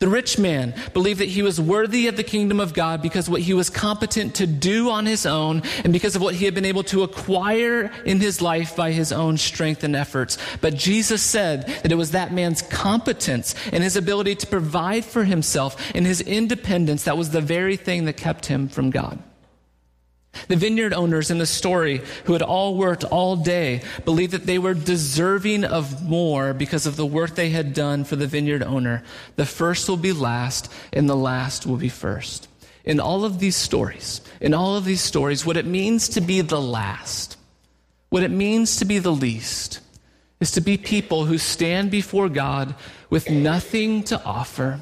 The 0.00 0.08
rich 0.08 0.38
man 0.38 0.72
believed 0.94 1.20
that 1.20 1.28
he 1.28 1.42
was 1.42 1.60
worthy 1.60 2.08
of 2.08 2.16
the 2.16 2.24
kingdom 2.24 2.58
of 2.58 2.72
God 2.72 3.02
because 3.02 3.28
what 3.28 3.42
he 3.42 3.52
was 3.52 3.68
competent 3.68 4.36
to 4.36 4.46
do 4.46 4.88
on 4.88 5.04
his 5.04 5.26
own 5.26 5.62
and 5.84 5.92
because 5.92 6.16
of 6.16 6.22
what 6.22 6.34
he 6.34 6.46
had 6.46 6.54
been 6.54 6.64
able 6.64 6.84
to 6.84 7.02
acquire 7.02 7.92
in 8.06 8.18
his 8.18 8.40
life 8.40 8.74
by 8.74 8.92
his 8.92 9.12
own 9.12 9.36
strength 9.36 9.84
and 9.84 9.94
efforts. 9.94 10.38
But 10.62 10.74
Jesus 10.74 11.20
said 11.20 11.66
that 11.66 11.92
it 11.92 11.96
was 11.96 12.12
that 12.12 12.32
man's 12.32 12.62
competence 12.62 13.54
and 13.74 13.84
his 13.84 13.94
ability 13.94 14.36
to 14.36 14.46
provide 14.46 15.04
for 15.04 15.24
himself 15.24 15.76
and 15.94 16.06
his 16.06 16.22
independence 16.22 17.04
that 17.04 17.18
was 17.18 17.28
the 17.28 17.42
very 17.42 17.76
thing 17.76 18.06
that 18.06 18.16
kept 18.16 18.46
him 18.46 18.68
from 18.68 18.88
God. 18.88 19.18
The 20.48 20.56
vineyard 20.56 20.92
owners 20.92 21.30
in 21.30 21.38
the 21.38 21.46
story, 21.46 22.02
who 22.24 22.32
had 22.32 22.42
all 22.42 22.76
worked 22.76 23.04
all 23.04 23.36
day, 23.36 23.82
believed 24.04 24.32
that 24.32 24.46
they 24.46 24.58
were 24.58 24.74
deserving 24.74 25.64
of 25.64 26.02
more 26.02 26.52
because 26.54 26.86
of 26.86 26.96
the 26.96 27.06
work 27.06 27.34
they 27.34 27.50
had 27.50 27.74
done 27.74 28.04
for 28.04 28.16
the 28.16 28.26
vineyard 28.26 28.62
owner. 28.62 29.02
The 29.36 29.46
first 29.46 29.88
will 29.88 29.96
be 29.96 30.12
last, 30.12 30.72
and 30.92 31.08
the 31.08 31.16
last 31.16 31.66
will 31.66 31.76
be 31.76 31.88
first. 31.88 32.48
In 32.84 33.00
all 33.00 33.24
of 33.24 33.38
these 33.38 33.56
stories, 33.56 34.22
in 34.40 34.54
all 34.54 34.76
of 34.76 34.84
these 34.84 35.02
stories, 35.02 35.44
what 35.44 35.56
it 35.56 35.66
means 35.66 36.08
to 36.10 36.20
be 36.20 36.40
the 36.40 36.60
last, 36.60 37.36
what 38.08 38.22
it 38.22 38.30
means 38.30 38.76
to 38.76 38.84
be 38.84 38.98
the 38.98 39.12
least, 39.12 39.80
is 40.40 40.52
to 40.52 40.60
be 40.60 40.78
people 40.78 41.26
who 41.26 41.38
stand 41.38 41.90
before 41.90 42.28
God 42.28 42.74
with 43.10 43.30
nothing 43.30 44.02
to 44.04 44.22
offer, 44.24 44.80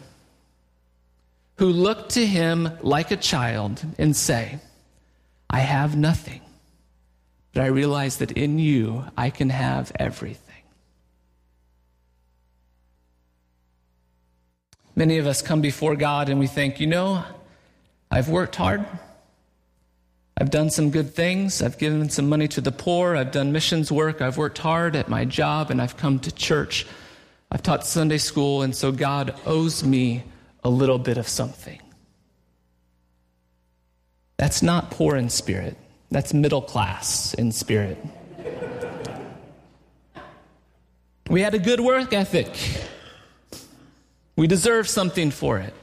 who 1.56 1.66
look 1.66 2.10
to 2.10 2.24
Him 2.24 2.70
like 2.82 3.10
a 3.10 3.16
child 3.16 3.84
and 3.98 4.14
say, 4.14 4.60
I 5.50 5.60
have 5.60 5.96
nothing, 5.96 6.40
but 7.52 7.62
I 7.62 7.66
realize 7.66 8.18
that 8.18 8.32
in 8.32 8.58
you 8.58 9.04
I 9.16 9.30
can 9.30 9.50
have 9.50 9.92
everything. 9.96 10.44
Many 14.94 15.18
of 15.18 15.26
us 15.26 15.42
come 15.42 15.60
before 15.60 15.94
God 15.94 16.28
and 16.28 16.40
we 16.40 16.48
think, 16.48 16.80
you 16.80 16.86
know, 16.86 17.24
I've 18.10 18.28
worked 18.28 18.56
hard. 18.56 18.84
I've 20.36 20.50
done 20.50 20.70
some 20.70 20.90
good 20.90 21.14
things. 21.14 21.62
I've 21.62 21.78
given 21.78 22.10
some 22.10 22.28
money 22.28 22.48
to 22.48 22.60
the 22.60 22.72
poor. 22.72 23.16
I've 23.16 23.32
done 23.32 23.52
missions 23.52 23.90
work. 23.90 24.20
I've 24.20 24.36
worked 24.36 24.58
hard 24.58 24.96
at 24.96 25.08
my 25.08 25.24
job 25.24 25.70
and 25.70 25.80
I've 25.80 25.96
come 25.96 26.18
to 26.20 26.32
church. 26.32 26.86
I've 27.50 27.62
taught 27.62 27.86
Sunday 27.86 28.18
school, 28.18 28.60
and 28.60 28.76
so 28.76 28.92
God 28.92 29.34
owes 29.46 29.82
me 29.82 30.22
a 30.62 30.68
little 30.68 30.98
bit 30.98 31.16
of 31.16 31.26
something. 31.26 31.80
That's 34.38 34.62
not 34.62 34.90
poor 34.90 35.16
in 35.16 35.28
spirit, 35.28 35.76
that's 36.10 36.32
middle 36.32 36.62
class 36.62 37.34
in 37.34 37.52
spirit. 37.52 37.98
We 41.28 41.42
had 41.42 41.54
a 41.54 41.58
good 41.58 41.80
work 41.80 42.14
ethic. 42.14 42.48
We 44.36 44.46
deserve 44.46 44.88
something 44.88 45.30
for 45.30 45.58
it. 45.58 45.74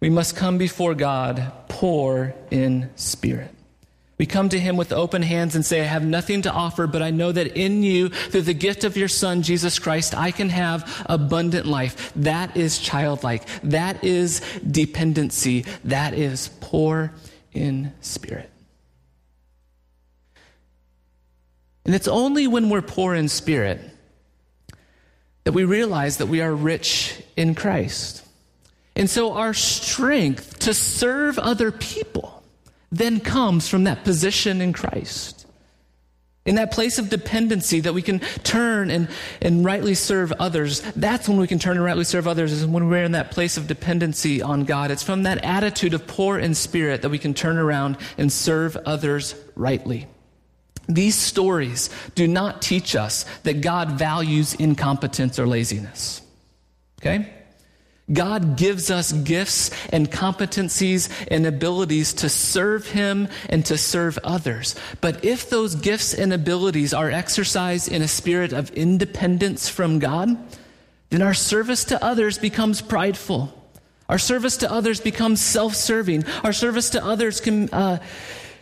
We 0.00 0.08
must 0.08 0.36
come 0.36 0.56
before 0.56 0.94
God 0.94 1.52
poor 1.68 2.34
in 2.50 2.90
spirit. 2.96 3.53
We 4.16 4.26
come 4.26 4.48
to 4.50 4.60
him 4.60 4.76
with 4.76 4.92
open 4.92 5.22
hands 5.22 5.56
and 5.56 5.66
say, 5.66 5.80
I 5.80 5.84
have 5.84 6.04
nothing 6.04 6.42
to 6.42 6.52
offer, 6.52 6.86
but 6.86 7.02
I 7.02 7.10
know 7.10 7.32
that 7.32 7.56
in 7.56 7.82
you, 7.82 8.10
through 8.10 8.42
the 8.42 8.54
gift 8.54 8.84
of 8.84 8.96
your 8.96 9.08
son, 9.08 9.42
Jesus 9.42 9.78
Christ, 9.80 10.16
I 10.16 10.30
can 10.30 10.50
have 10.50 11.04
abundant 11.06 11.66
life. 11.66 12.12
That 12.14 12.56
is 12.56 12.78
childlike. 12.78 13.42
That 13.64 14.04
is 14.04 14.40
dependency. 14.58 15.64
That 15.84 16.14
is 16.14 16.48
poor 16.60 17.12
in 17.52 17.92
spirit. 18.00 18.50
And 21.84 21.94
it's 21.94 22.08
only 22.08 22.46
when 22.46 22.70
we're 22.70 22.82
poor 22.82 23.14
in 23.14 23.28
spirit 23.28 23.80
that 25.42 25.52
we 25.52 25.64
realize 25.64 26.18
that 26.18 26.26
we 26.26 26.40
are 26.40 26.54
rich 26.54 27.20
in 27.36 27.54
Christ. 27.54 28.24
And 28.96 29.10
so 29.10 29.32
our 29.34 29.52
strength 29.52 30.60
to 30.60 30.72
serve 30.72 31.38
other 31.38 31.72
people 31.72 32.33
then 32.90 33.20
comes 33.20 33.68
from 33.68 33.84
that 33.84 34.04
position 34.04 34.60
in 34.60 34.72
Christ. 34.72 35.46
In 36.46 36.56
that 36.56 36.72
place 36.72 36.98
of 36.98 37.08
dependency 37.08 37.80
that 37.80 37.94
we 37.94 38.02
can 38.02 38.20
turn 38.42 38.90
and, 38.90 39.08
and 39.40 39.64
rightly 39.64 39.94
serve 39.94 40.30
others, 40.32 40.80
that's 40.92 41.26
when 41.26 41.38
we 41.38 41.46
can 41.46 41.58
turn 41.58 41.78
and 41.78 41.84
rightly 41.84 42.04
serve 42.04 42.28
others, 42.28 42.52
is 42.52 42.66
when 42.66 42.88
we're 42.88 43.04
in 43.04 43.12
that 43.12 43.30
place 43.30 43.56
of 43.56 43.66
dependency 43.66 44.42
on 44.42 44.64
God. 44.64 44.90
It's 44.90 45.02
from 45.02 45.22
that 45.22 45.42
attitude 45.42 45.94
of 45.94 46.06
poor 46.06 46.38
in 46.38 46.54
spirit 46.54 47.00
that 47.00 47.08
we 47.08 47.18
can 47.18 47.32
turn 47.32 47.56
around 47.56 47.96
and 48.18 48.30
serve 48.30 48.76
others 48.84 49.34
rightly. 49.54 50.06
These 50.86 51.14
stories 51.14 51.88
do 52.14 52.28
not 52.28 52.60
teach 52.60 52.94
us 52.94 53.24
that 53.44 53.62
God 53.62 53.92
values 53.92 54.52
incompetence 54.52 55.38
or 55.38 55.46
laziness. 55.46 56.20
Okay? 57.00 57.32
God 58.12 58.58
gives 58.58 58.90
us 58.90 59.12
gifts 59.12 59.70
and 59.90 60.10
competencies 60.10 61.08
and 61.30 61.46
abilities 61.46 62.12
to 62.14 62.28
serve 62.28 62.86
Him 62.88 63.28
and 63.48 63.64
to 63.66 63.78
serve 63.78 64.18
others. 64.22 64.74
But 65.00 65.24
if 65.24 65.48
those 65.48 65.74
gifts 65.74 66.12
and 66.12 66.32
abilities 66.32 66.92
are 66.92 67.10
exercised 67.10 67.90
in 67.90 68.02
a 68.02 68.08
spirit 68.08 68.52
of 68.52 68.70
independence 68.70 69.70
from 69.70 70.00
God, 70.00 70.36
then 71.08 71.22
our 71.22 71.32
service 71.32 71.84
to 71.86 72.04
others 72.04 72.36
becomes 72.36 72.82
prideful. 72.82 73.58
Our 74.08 74.18
service 74.18 74.58
to 74.58 74.70
others 74.70 75.00
becomes 75.00 75.40
self 75.40 75.74
serving. 75.74 76.24
Our 76.42 76.52
service 76.52 76.90
to 76.90 77.02
others 77.02 77.40
can, 77.40 77.70
uh, 77.70 78.00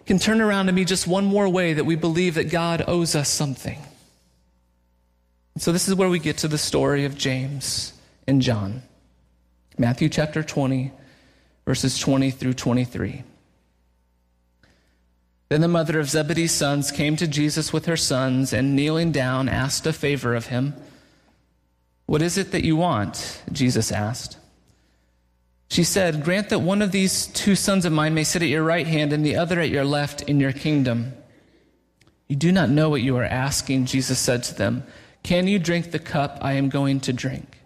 can 0.06 0.20
turn 0.20 0.40
around 0.40 0.68
and 0.68 0.76
be 0.76 0.84
just 0.84 1.08
one 1.08 1.24
more 1.24 1.48
way 1.48 1.72
that 1.72 1.84
we 1.84 1.96
believe 1.96 2.36
that 2.36 2.50
God 2.50 2.84
owes 2.86 3.16
us 3.16 3.28
something. 3.28 3.78
So, 5.58 5.72
this 5.72 5.88
is 5.88 5.96
where 5.96 6.08
we 6.08 6.20
get 6.20 6.38
to 6.38 6.48
the 6.48 6.58
story 6.58 7.04
of 7.04 7.18
James 7.18 7.92
and 8.28 8.40
John. 8.40 8.82
Matthew 9.78 10.08
chapter 10.08 10.42
20, 10.42 10.92
verses 11.64 11.98
20 11.98 12.30
through 12.30 12.54
23. 12.54 13.24
Then 15.48 15.60
the 15.60 15.68
mother 15.68 15.98
of 16.00 16.08
Zebedee's 16.08 16.52
sons 16.52 16.90
came 16.90 17.16
to 17.16 17.26
Jesus 17.26 17.72
with 17.72 17.86
her 17.86 17.96
sons 17.96 18.52
and 18.52 18.74
kneeling 18.74 19.12
down 19.12 19.48
asked 19.48 19.86
a 19.86 19.92
favor 19.92 20.34
of 20.34 20.46
him. 20.46 20.74
What 22.06 22.22
is 22.22 22.38
it 22.38 22.52
that 22.52 22.64
you 22.64 22.76
want? 22.76 23.42
Jesus 23.52 23.92
asked. 23.92 24.38
She 25.68 25.84
said, 25.84 26.24
Grant 26.24 26.50
that 26.50 26.58
one 26.58 26.82
of 26.82 26.92
these 26.92 27.26
two 27.28 27.54
sons 27.54 27.86
of 27.86 27.92
mine 27.92 28.12
may 28.12 28.24
sit 28.24 28.42
at 28.42 28.48
your 28.48 28.62
right 28.62 28.86
hand 28.86 29.12
and 29.12 29.24
the 29.24 29.36
other 29.36 29.58
at 29.58 29.70
your 29.70 29.84
left 29.84 30.22
in 30.22 30.38
your 30.38 30.52
kingdom. 30.52 31.14
You 32.28 32.36
do 32.36 32.52
not 32.52 32.68
know 32.68 32.90
what 32.90 33.00
you 33.02 33.16
are 33.16 33.24
asking, 33.24 33.86
Jesus 33.86 34.18
said 34.18 34.42
to 34.44 34.54
them. 34.54 34.84
Can 35.22 35.48
you 35.48 35.58
drink 35.58 35.90
the 35.90 35.98
cup 35.98 36.38
I 36.42 36.54
am 36.54 36.68
going 36.68 37.00
to 37.00 37.12
drink? 37.12 37.61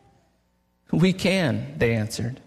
We 0.92 1.12
can, 1.12 1.74
they 1.78 1.94
answered. 1.94 2.40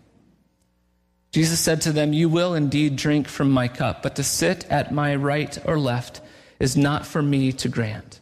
Jesus 1.32 1.60
said 1.60 1.82
to 1.82 1.91
them, 1.91 2.13
You 2.13 2.30
will 2.30 2.54
indeed 2.54 2.95
drink 2.95 3.28
from 3.28 3.52
my 3.52 3.67
cup, 3.67 4.02
but 4.02 4.15
to 4.15 4.23
sit 4.23 4.65
at 4.69 4.91
my 4.91 5.15
right 5.15 5.58
or 5.65 5.78
left 5.78 6.21
is 6.60 6.75
not 6.75 7.06
for 7.06 7.21
me 7.21 7.52
to 7.54 7.69
grant. 7.69 8.19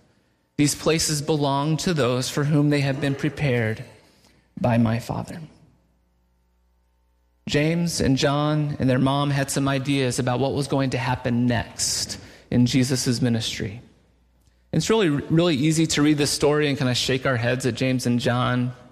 These 0.57 0.75
places 0.75 1.21
belong 1.21 1.77
to 1.77 1.93
those 1.93 2.29
for 2.29 2.43
whom 2.43 2.69
they 2.69 2.81
have 2.81 2.99
been 2.99 3.15
prepared 3.15 3.83
by 4.59 4.77
my 4.77 4.99
Father. 4.99 5.39
James 7.47 8.01
and 8.01 8.17
John 8.17 8.75
and 8.79 8.89
their 8.89 8.99
mom 8.99 9.29
had 9.29 9.49
some 9.49 9.67
ideas 9.67 10.19
about 10.19 10.39
what 10.39 10.53
was 10.53 10.67
going 10.67 10.89
to 10.89 10.97
happen 10.97 11.45
next 11.45 12.19
in 12.51 12.65
Jesus' 12.65 13.21
ministry. 13.21 13.81
It's 14.73 14.89
really, 14.89 15.09
really 15.09 15.55
easy 15.55 15.87
to 15.87 16.01
read 16.01 16.17
this 16.17 16.29
story 16.29 16.67
and 16.67 16.77
kind 16.77 16.91
of 16.91 16.97
shake 16.97 17.25
our 17.25 17.37
heads 17.37 17.65
at 17.65 17.75
James 17.75 18.05
and 18.05 18.19
John. 18.19 18.73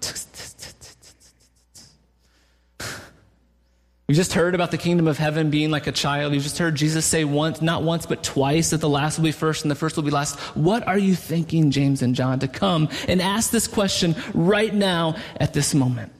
We 4.08 4.14
just 4.14 4.34
heard 4.34 4.54
about 4.54 4.70
the 4.70 4.78
kingdom 4.78 5.08
of 5.08 5.18
heaven 5.18 5.50
being 5.50 5.72
like 5.72 5.88
a 5.88 5.92
child. 5.92 6.32
You 6.32 6.38
just 6.38 6.58
heard 6.58 6.76
Jesus 6.76 7.04
say 7.04 7.24
once, 7.24 7.60
not 7.60 7.82
once, 7.82 8.06
but 8.06 8.22
twice, 8.22 8.70
that 8.70 8.80
the 8.80 8.88
last 8.88 9.18
will 9.18 9.24
be 9.24 9.32
first 9.32 9.64
and 9.64 9.70
the 9.70 9.74
first 9.74 9.96
will 9.96 10.04
be 10.04 10.12
last. 10.12 10.38
What 10.54 10.86
are 10.86 10.98
you 10.98 11.16
thinking, 11.16 11.72
James 11.72 12.02
and 12.02 12.14
John, 12.14 12.38
to 12.38 12.48
come 12.48 12.88
and 13.08 13.20
ask 13.20 13.50
this 13.50 13.66
question 13.66 14.14
right 14.32 14.72
now 14.72 15.16
at 15.40 15.54
this 15.54 15.74
moment? 15.74 16.12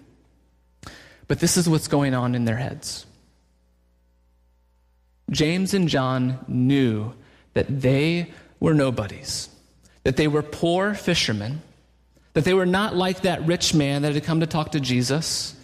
But 1.29 1.38
this 1.38 1.57
is 1.57 1.68
what's 1.68 1.87
going 1.87 2.12
on 2.12 2.35
in 2.35 2.44
their 2.44 2.57
heads. 2.57 3.07
James 5.31 5.72
and 5.72 5.88
John 5.88 6.38
knew 6.49 7.12
that 7.55 7.81
they 7.81 8.33
were 8.59 8.75
nobodies, 8.75 9.49
that 10.03 10.16
they 10.16 10.27
were 10.27 10.42
poor 10.42 10.94
fishermen, 10.94 11.62
that 12.33 12.44
they 12.44 12.55
were 12.55 12.66
not 12.66 12.96
like 12.96 13.22
that 13.22 13.46
rich 13.46 13.75
man 13.75 14.03
that 14.03 14.14
had 14.14 14.25
come 14.25 14.40
to 14.40 14.46
talk 14.46 14.72
to 14.72 14.81
Jesus 14.81 15.55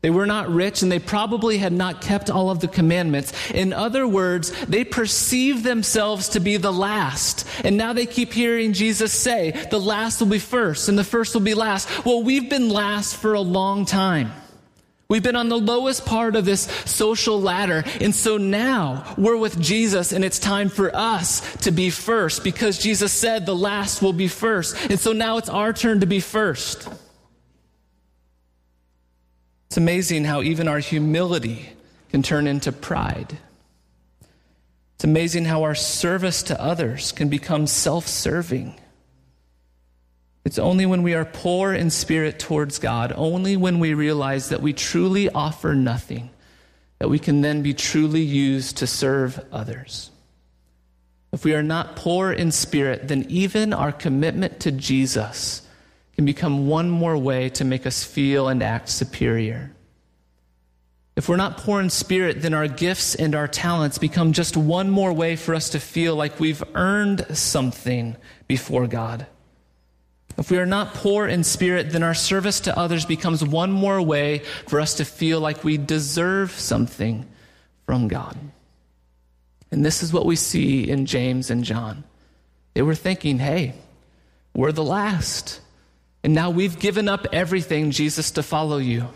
they 0.00 0.10
were 0.10 0.26
not 0.26 0.48
rich 0.48 0.82
and 0.82 0.92
they 0.92 1.00
probably 1.00 1.58
had 1.58 1.72
not 1.72 2.00
kept 2.00 2.30
all 2.30 2.50
of 2.50 2.60
the 2.60 2.68
commandments. 2.68 3.32
In 3.50 3.72
other 3.72 4.06
words, 4.06 4.52
they 4.66 4.84
perceived 4.84 5.64
themselves 5.64 6.28
to 6.30 6.40
be 6.40 6.56
the 6.56 6.72
last. 6.72 7.44
And 7.64 7.76
now 7.76 7.92
they 7.92 8.06
keep 8.06 8.32
hearing 8.32 8.72
Jesus 8.74 9.12
say, 9.12 9.50
the 9.70 9.80
last 9.80 10.20
will 10.20 10.28
be 10.28 10.38
first 10.38 10.88
and 10.88 10.96
the 10.96 11.02
first 11.02 11.34
will 11.34 11.40
be 11.40 11.54
last. 11.54 12.04
Well, 12.04 12.22
we've 12.22 12.48
been 12.48 12.68
last 12.68 13.16
for 13.16 13.34
a 13.34 13.40
long 13.40 13.86
time. 13.86 14.30
We've 15.08 15.22
been 15.22 15.36
on 15.36 15.48
the 15.48 15.58
lowest 15.58 16.06
part 16.06 16.36
of 16.36 16.44
this 16.44 16.62
social 16.84 17.40
ladder. 17.40 17.82
And 18.00 18.14
so 18.14 18.36
now 18.36 19.14
we're 19.16 19.38
with 19.38 19.60
Jesus 19.60 20.12
and 20.12 20.24
it's 20.24 20.38
time 20.38 20.68
for 20.68 20.94
us 20.94 21.56
to 21.62 21.72
be 21.72 21.90
first 21.90 22.44
because 22.44 22.78
Jesus 22.78 23.12
said 23.12 23.46
the 23.46 23.56
last 23.56 24.00
will 24.00 24.12
be 24.12 24.28
first. 24.28 24.76
And 24.90 25.00
so 25.00 25.12
now 25.12 25.38
it's 25.38 25.48
our 25.48 25.72
turn 25.72 26.00
to 26.00 26.06
be 26.06 26.20
first. 26.20 26.88
It's 29.68 29.76
amazing 29.76 30.24
how 30.24 30.40
even 30.40 30.66
our 30.66 30.78
humility 30.78 31.68
can 32.08 32.22
turn 32.22 32.46
into 32.46 32.72
pride. 32.72 33.36
It's 34.94 35.04
amazing 35.04 35.44
how 35.44 35.62
our 35.64 35.74
service 35.74 36.42
to 36.44 36.60
others 36.60 37.12
can 37.12 37.28
become 37.28 37.66
self 37.66 38.08
serving. 38.08 38.80
It's 40.46 40.58
only 40.58 40.86
when 40.86 41.02
we 41.02 41.12
are 41.12 41.26
poor 41.26 41.74
in 41.74 41.90
spirit 41.90 42.38
towards 42.38 42.78
God, 42.78 43.12
only 43.14 43.58
when 43.58 43.78
we 43.78 43.92
realize 43.92 44.48
that 44.48 44.62
we 44.62 44.72
truly 44.72 45.28
offer 45.28 45.74
nothing, 45.74 46.30
that 46.98 47.10
we 47.10 47.18
can 47.18 47.42
then 47.42 47.60
be 47.60 47.74
truly 47.74 48.22
used 48.22 48.78
to 48.78 48.86
serve 48.86 49.38
others. 49.52 50.10
If 51.30 51.44
we 51.44 51.54
are 51.54 51.62
not 51.62 51.96
poor 51.96 52.32
in 52.32 52.52
spirit, 52.52 53.08
then 53.08 53.26
even 53.28 53.74
our 53.74 53.92
commitment 53.92 54.60
to 54.60 54.72
Jesus 54.72 55.67
can 56.18 56.24
become 56.24 56.66
one 56.66 56.90
more 56.90 57.16
way 57.16 57.48
to 57.48 57.64
make 57.64 57.86
us 57.86 58.02
feel 58.02 58.48
and 58.48 58.60
act 58.60 58.88
superior. 58.88 59.70
If 61.14 61.28
we're 61.28 61.36
not 61.36 61.58
poor 61.58 61.80
in 61.80 61.90
spirit, 61.90 62.42
then 62.42 62.54
our 62.54 62.66
gifts 62.66 63.14
and 63.14 63.36
our 63.36 63.46
talents 63.46 63.98
become 63.98 64.32
just 64.32 64.56
one 64.56 64.90
more 64.90 65.12
way 65.12 65.36
for 65.36 65.54
us 65.54 65.70
to 65.70 65.78
feel 65.78 66.16
like 66.16 66.40
we've 66.40 66.64
earned 66.74 67.24
something 67.38 68.16
before 68.48 68.88
God. 68.88 69.28
If 70.36 70.50
we 70.50 70.58
are 70.58 70.66
not 70.66 70.92
poor 70.94 71.28
in 71.28 71.44
spirit, 71.44 71.92
then 71.92 72.02
our 72.02 72.14
service 72.14 72.58
to 72.60 72.76
others 72.76 73.04
becomes 73.04 73.44
one 73.44 73.70
more 73.70 74.02
way 74.02 74.40
for 74.66 74.80
us 74.80 74.94
to 74.94 75.04
feel 75.04 75.38
like 75.38 75.62
we 75.62 75.78
deserve 75.78 76.50
something 76.50 77.28
from 77.86 78.08
God. 78.08 78.36
And 79.70 79.86
this 79.86 80.02
is 80.02 80.12
what 80.12 80.26
we 80.26 80.34
see 80.34 80.90
in 80.90 81.06
James 81.06 81.48
and 81.48 81.62
John. 81.62 82.02
They 82.74 82.82
were 82.82 82.96
thinking, 82.96 83.38
hey, 83.38 83.74
we're 84.52 84.72
the 84.72 84.82
last. 84.82 85.60
And 86.22 86.34
now 86.34 86.50
we've 86.50 86.78
given 86.78 87.08
up 87.08 87.26
everything, 87.32 87.90
Jesus, 87.90 88.30
to 88.32 88.42
follow 88.42 88.78
you. 88.78 89.08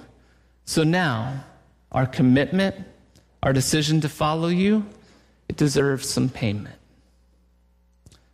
So 0.65 0.85
now, 0.85 1.45
our 1.91 2.07
commitment, 2.07 2.77
our 3.43 3.53
decision 3.53 4.01
to 4.03 4.09
follow 4.09 4.49
you, 4.49 4.87
it 5.49 5.57
deserves 5.57 6.09
some 6.09 6.29
payment. 6.29 6.77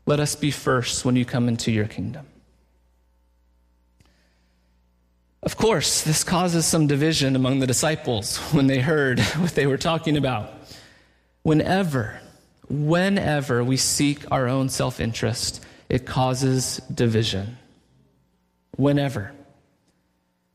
Let 0.07 0.20
us 0.20 0.37
be 0.37 0.50
first 0.50 1.04
when 1.04 1.16
you 1.16 1.24
come 1.24 1.48
into 1.48 1.70
your 1.72 1.87
kingdom. 1.87 2.26
Of 5.42 5.57
course, 5.57 6.02
this 6.02 6.24
causes 6.24 6.66
some 6.66 6.87
division 6.87 7.37
among 7.37 7.61
the 7.61 7.66
disciples 7.66 8.37
when 8.52 8.66
they 8.66 8.81
heard 8.81 9.20
what 9.38 9.54
they 9.54 9.66
were 9.66 9.78
talking 9.78 10.16
about. 10.16 10.50
Whenever, 11.42 12.20
whenever 12.68 13.64
we 13.64 13.78
seek 13.78 14.31
our 14.31 14.46
own 14.46 14.68
self 14.68 15.00
interest, 15.00 15.64
it 15.88 16.04
causes 16.04 16.78
division 16.92 17.57
whenever. 18.78 19.32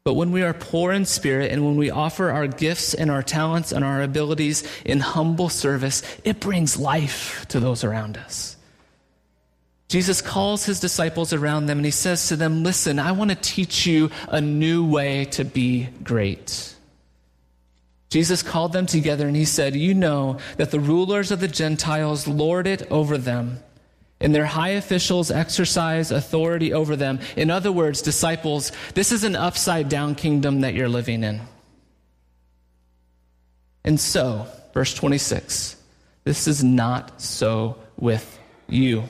But 0.04 0.16
when 0.16 0.32
we 0.32 0.42
are 0.42 0.54
poor 0.54 0.92
in 0.92 1.06
spirit 1.06 1.52
and 1.52 1.64
when 1.64 1.78
we 1.78 1.90
offer 1.90 2.30
our 2.30 2.48
gifts 2.48 2.94
and 2.94 3.12
our 3.12 3.24
talents 3.24 3.72
and 3.72 3.86
our 3.86 4.02
abilities 4.02 4.64
in 4.84 5.00
humble 5.00 5.50
service, 5.50 6.02
it 6.24 6.40
brings 6.40 6.78
life 6.78 7.46
to 7.50 7.60
those 7.60 7.84
around 7.84 8.18
us. 8.18 8.58
Jesus 9.88 10.22
calls 10.22 10.66
his 10.66 10.80
disciples 10.80 11.34
around 11.34 11.68
them 11.68 11.78
and 11.78 11.86
he 11.86 11.92
says 11.92 12.28
to 12.30 12.36
them, 12.36 12.64
Listen, 12.64 12.98
I 12.98 13.12
want 13.12 13.30
to 13.30 13.36
teach 13.36 13.86
you 13.86 14.10
a 14.28 14.42
new 14.42 14.86
way 14.86 15.26
to 15.26 15.46
be 15.46 15.90
great. 16.04 16.74
Jesus 18.10 18.44
called 18.44 18.74
them 18.74 18.86
together 18.86 19.28
and 19.28 19.36
he 19.36 19.46
said, 19.46 19.76
You 19.76 19.94
know 19.94 20.40
that 20.58 20.72
the 20.72 20.80
rulers 20.80 21.32
of 21.32 21.40
the 21.40 21.48
Gentiles 21.48 22.28
lord 22.28 22.68
it 22.68 22.90
over 22.92 23.18
them 23.18 23.60
and 24.24 24.34
their 24.34 24.46
high 24.46 24.70
officials 24.70 25.30
exercise 25.30 26.10
authority 26.10 26.74
over 26.74 26.96
them. 26.96 27.20
In 27.36 27.52
other 27.52 27.72
words, 27.72 28.02
disciples, 28.02 28.72
this 28.96 29.12
is 29.12 29.26
an 29.26 29.36
upside 29.36 29.90
down 29.90 30.16
kingdom 30.16 30.62
that 30.62 30.74
you're 30.74 30.90
living 30.90 31.24
in. 31.24 31.42
And 33.84 34.00
so, 34.00 34.48
verse 34.74 34.94
26, 34.94 35.76
this 36.24 36.48
is 36.48 36.64
not 36.64 37.22
so 37.22 37.78
with 37.98 38.40
you. 38.70 39.04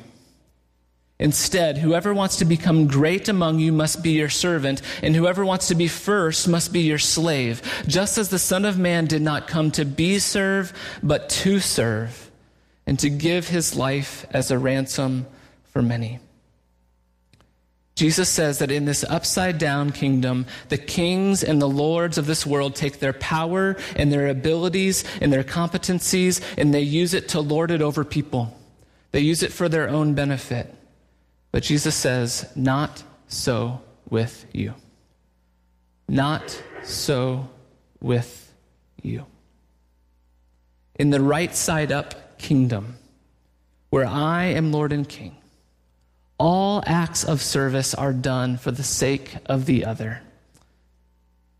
Instead, 1.19 1.77
whoever 1.77 2.11
wants 2.11 2.37
to 2.37 2.45
become 2.45 2.87
great 2.87 3.29
among 3.29 3.59
you 3.59 3.71
must 3.71 4.01
be 4.01 4.13
your 4.13 4.29
servant, 4.29 4.81
and 5.03 5.15
whoever 5.15 5.45
wants 5.45 5.67
to 5.67 5.75
be 5.75 5.87
first 5.87 6.47
must 6.47 6.73
be 6.73 6.81
your 6.81 6.97
slave, 6.97 7.61
just 7.87 8.17
as 8.17 8.29
the 8.29 8.39
Son 8.39 8.65
of 8.65 8.79
Man 8.79 9.05
did 9.05 9.21
not 9.21 9.47
come 9.47 9.69
to 9.71 9.85
be 9.85 10.17
served, 10.17 10.75
but 11.03 11.29
to 11.29 11.59
serve 11.59 12.31
and 12.85 12.99
to 12.99 13.09
give 13.09 13.47
his 13.47 13.75
life 13.75 14.25
as 14.31 14.51
a 14.51 14.59
ransom 14.59 15.25
for 15.63 15.81
many. 15.81 16.19
Jesus 17.95 18.27
says 18.27 18.57
that 18.59 18.71
in 18.71 18.85
this 18.85 19.03
upside 19.03 19.59
down 19.59 19.91
kingdom, 19.91 20.47
the 20.69 20.77
kings 20.77 21.43
and 21.43 21.61
the 21.61 21.69
lords 21.69 22.17
of 22.17 22.25
this 22.25 22.45
world 22.45 22.75
take 22.75 22.99
their 22.99 23.13
power 23.13 23.77
and 23.95 24.11
their 24.11 24.27
abilities 24.27 25.03
and 25.21 25.31
their 25.31 25.43
competencies 25.43 26.41
and 26.57 26.73
they 26.73 26.81
use 26.81 27.13
it 27.13 27.29
to 27.29 27.39
lord 27.39 27.69
it 27.69 27.81
over 27.81 28.03
people. 28.03 28.57
They 29.11 29.19
use 29.19 29.43
it 29.43 29.53
for 29.53 29.69
their 29.69 29.87
own 29.89 30.15
benefit. 30.15 30.73
But 31.51 31.61
Jesus 31.61 31.93
says, 31.93 32.51
not 32.55 33.03
so 33.27 33.81
with 34.09 34.47
you. 34.53 34.73
Not 36.07 36.63
so 36.83 37.47
with 38.01 38.51
you. 39.03 39.27
In 40.95 41.11
the 41.11 41.21
right 41.21 41.55
side 41.55 41.91
up 41.91 42.15
kingdom, 42.43 42.97
where 43.89 44.05
I 44.05 44.45
am 44.45 44.71
Lord 44.71 44.91
and 44.91 45.07
King, 45.09 45.35
all 46.37 46.83
acts 46.85 47.23
of 47.23 47.41
service 47.41 47.95
are 47.95 48.13
done 48.13 48.57
for 48.57 48.69
the 48.69 48.83
sake 48.83 49.35
of 49.47 49.65
the 49.65 49.85
other. 49.85 50.21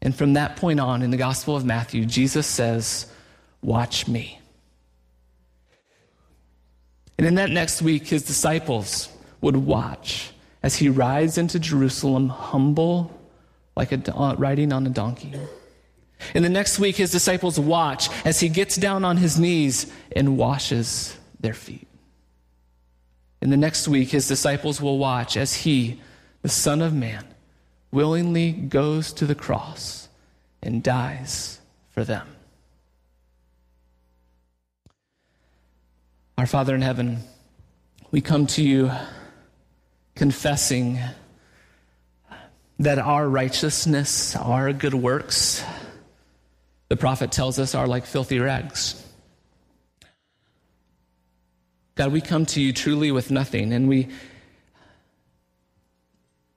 And 0.02 0.14
from 0.14 0.34
that 0.34 0.58
point 0.58 0.80
on 0.80 1.02
in 1.02 1.10
the 1.10 1.18
Gospel 1.18 1.56
of 1.56 1.66
Matthew, 1.66 2.06
Jesus 2.06 2.46
says, 2.46 3.08
Watch 3.62 4.08
me. 4.08 4.40
And 7.18 7.26
in 7.26 7.36
that 7.36 7.50
next 7.50 7.82
week, 7.82 8.08
his 8.08 8.24
disciples 8.24 9.08
would 9.40 9.56
watch 9.56 10.32
as 10.62 10.76
he 10.76 10.90
rides 10.90 11.38
into 11.38 11.60
Jerusalem 11.60 12.28
humble, 12.28 13.18
like 13.78 13.94
a, 13.94 14.36
riding 14.38 14.74
on 14.74 14.86
a 14.86 14.90
donkey. 14.90 15.34
And 16.34 16.44
the 16.44 16.50
next 16.50 16.80
week, 16.80 16.96
his 16.96 17.12
disciples 17.12 17.60
watch 17.60 18.10
as 18.26 18.40
he 18.40 18.50
gets 18.50 18.76
down 18.76 19.04
on 19.04 19.18
his 19.18 19.40
knees 19.40 19.92
and 20.16 20.38
washes 20.38 21.18
their 21.40 21.54
feet. 21.54 21.88
In 23.42 23.50
the 23.50 23.58
next 23.58 23.88
week, 23.88 24.10
his 24.10 24.28
disciples 24.28 24.80
will 24.80 24.98
watch 24.98 25.36
as 25.36 25.54
he, 25.54 26.00
the 26.42 26.50
Son 26.50 26.82
of 26.82 26.94
Man, 26.94 27.26
willingly 27.92 28.54
goes 28.54 29.12
to 29.14 29.26
the 29.26 29.36
cross 29.36 30.08
and 30.62 30.82
dies 30.82 31.60
for 31.90 32.04
them. 32.06 32.28
Our 36.38 36.48
Father 36.48 36.74
in 36.74 36.82
heaven, 36.82 37.20
we 38.12 38.22
come 38.22 38.48
to 38.48 38.64
you 38.64 38.92
confessing 40.16 41.00
that 42.80 42.98
our 42.98 43.28
righteousness, 43.28 44.36
our 44.36 44.74
good 44.74 44.94
works, 44.94 45.64
the 46.94 46.98
prophet 46.98 47.32
tells 47.32 47.58
us, 47.58 47.74
are 47.74 47.88
like 47.88 48.06
filthy 48.06 48.38
rags. 48.38 49.04
God, 51.96 52.12
we 52.12 52.22
come 52.22 52.46
to 52.46 52.62
you 52.62 52.72
truly 52.72 53.12
with 53.12 53.32
nothing, 53.32 53.74
and 53.74 53.90
we. 53.90 54.10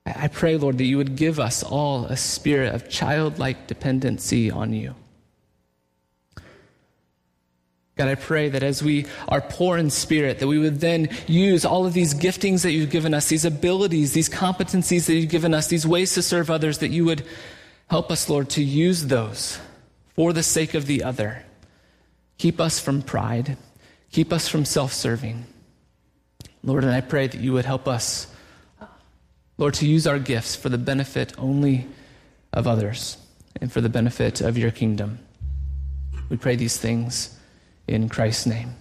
I 0.04 0.28
pray, 0.28 0.58
Lord, 0.58 0.76
that 0.76 0.84
you 0.84 0.98
would 0.98 1.16
give 1.16 1.40
us 1.40 1.62
all 1.62 2.04
a 2.04 2.18
spirit 2.18 2.74
of 2.74 2.90
childlike 2.90 3.66
dependency 3.66 4.50
on 4.50 4.74
you. 4.74 4.94
God, 7.96 8.08
I 8.08 8.14
pray 8.14 8.50
that 8.50 8.62
as 8.62 8.82
we 8.82 9.06
are 9.28 9.40
poor 9.40 9.78
in 9.78 9.88
spirit, 9.88 10.40
that 10.40 10.48
we 10.48 10.58
would 10.58 10.80
then 10.80 11.08
use 11.26 11.64
all 11.64 11.86
of 11.86 11.94
these 11.94 12.12
giftings 12.12 12.62
that 12.62 12.72
you've 12.72 12.90
given 12.90 13.14
us, 13.14 13.30
these 13.30 13.46
abilities, 13.46 14.12
these 14.12 14.28
competencies 14.28 15.06
that 15.06 15.14
you've 15.14 15.30
given 15.30 15.54
us, 15.54 15.68
these 15.68 15.86
ways 15.86 16.12
to 16.12 16.20
serve 16.20 16.50
others, 16.50 16.76
that 16.80 16.90
you 16.90 17.06
would 17.06 17.24
help 17.88 18.10
us, 18.10 18.28
Lord, 18.28 18.50
to 18.50 18.62
use 18.62 19.06
those 19.06 19.58
for 20.16 20.32
the 20.32 20.42
sake 20.42 20.74
of 20.74 20.86
the 20.86 21.04
other. 21.04 21.44
Keep 22.38 22.60
us 22.60 22.80
from 22.80 23.02
pride. 23.02 23.56
Keep 24.10 24.32
us 24.32 24.48
from 24.48 24.64
self 24.64 24.92
serving. 24.92 25.44
Lord, 26.64 26.82
and 26.82 26.92
I 26.92 27.02
pray 27.02 27.28
that 27.28 27.40
you 27.40 27.52
would 27.52 27.64
help 27.64 27.86
us, 27.86 28.26
Lord, 29.58 29.74
to 29.74 29.86
use 29.86 30.06
our 30.06 30.18
gifts 30.18 30.56
for 30.56 30.68
the 30.68 30.78
benefit 30.78 31.32
only 31.38 31.86
of 32.52 32.66
others 32.66 33.18
and 33.60 33.70
for 33.70 33.80
the 33.80 33.88
benefit 33.88 34.40
of 34.40 34.58
your 34.58 34.70
kingdom. 34.70 35.18
We 36.28 36.36
pray 36.36 36.56
these 36.56 36.76
things 36.76 37.38
in 37.86 38.08
Christ's 38.08 38.46
name. 38.46 38.74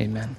Amen. 0.00 0.36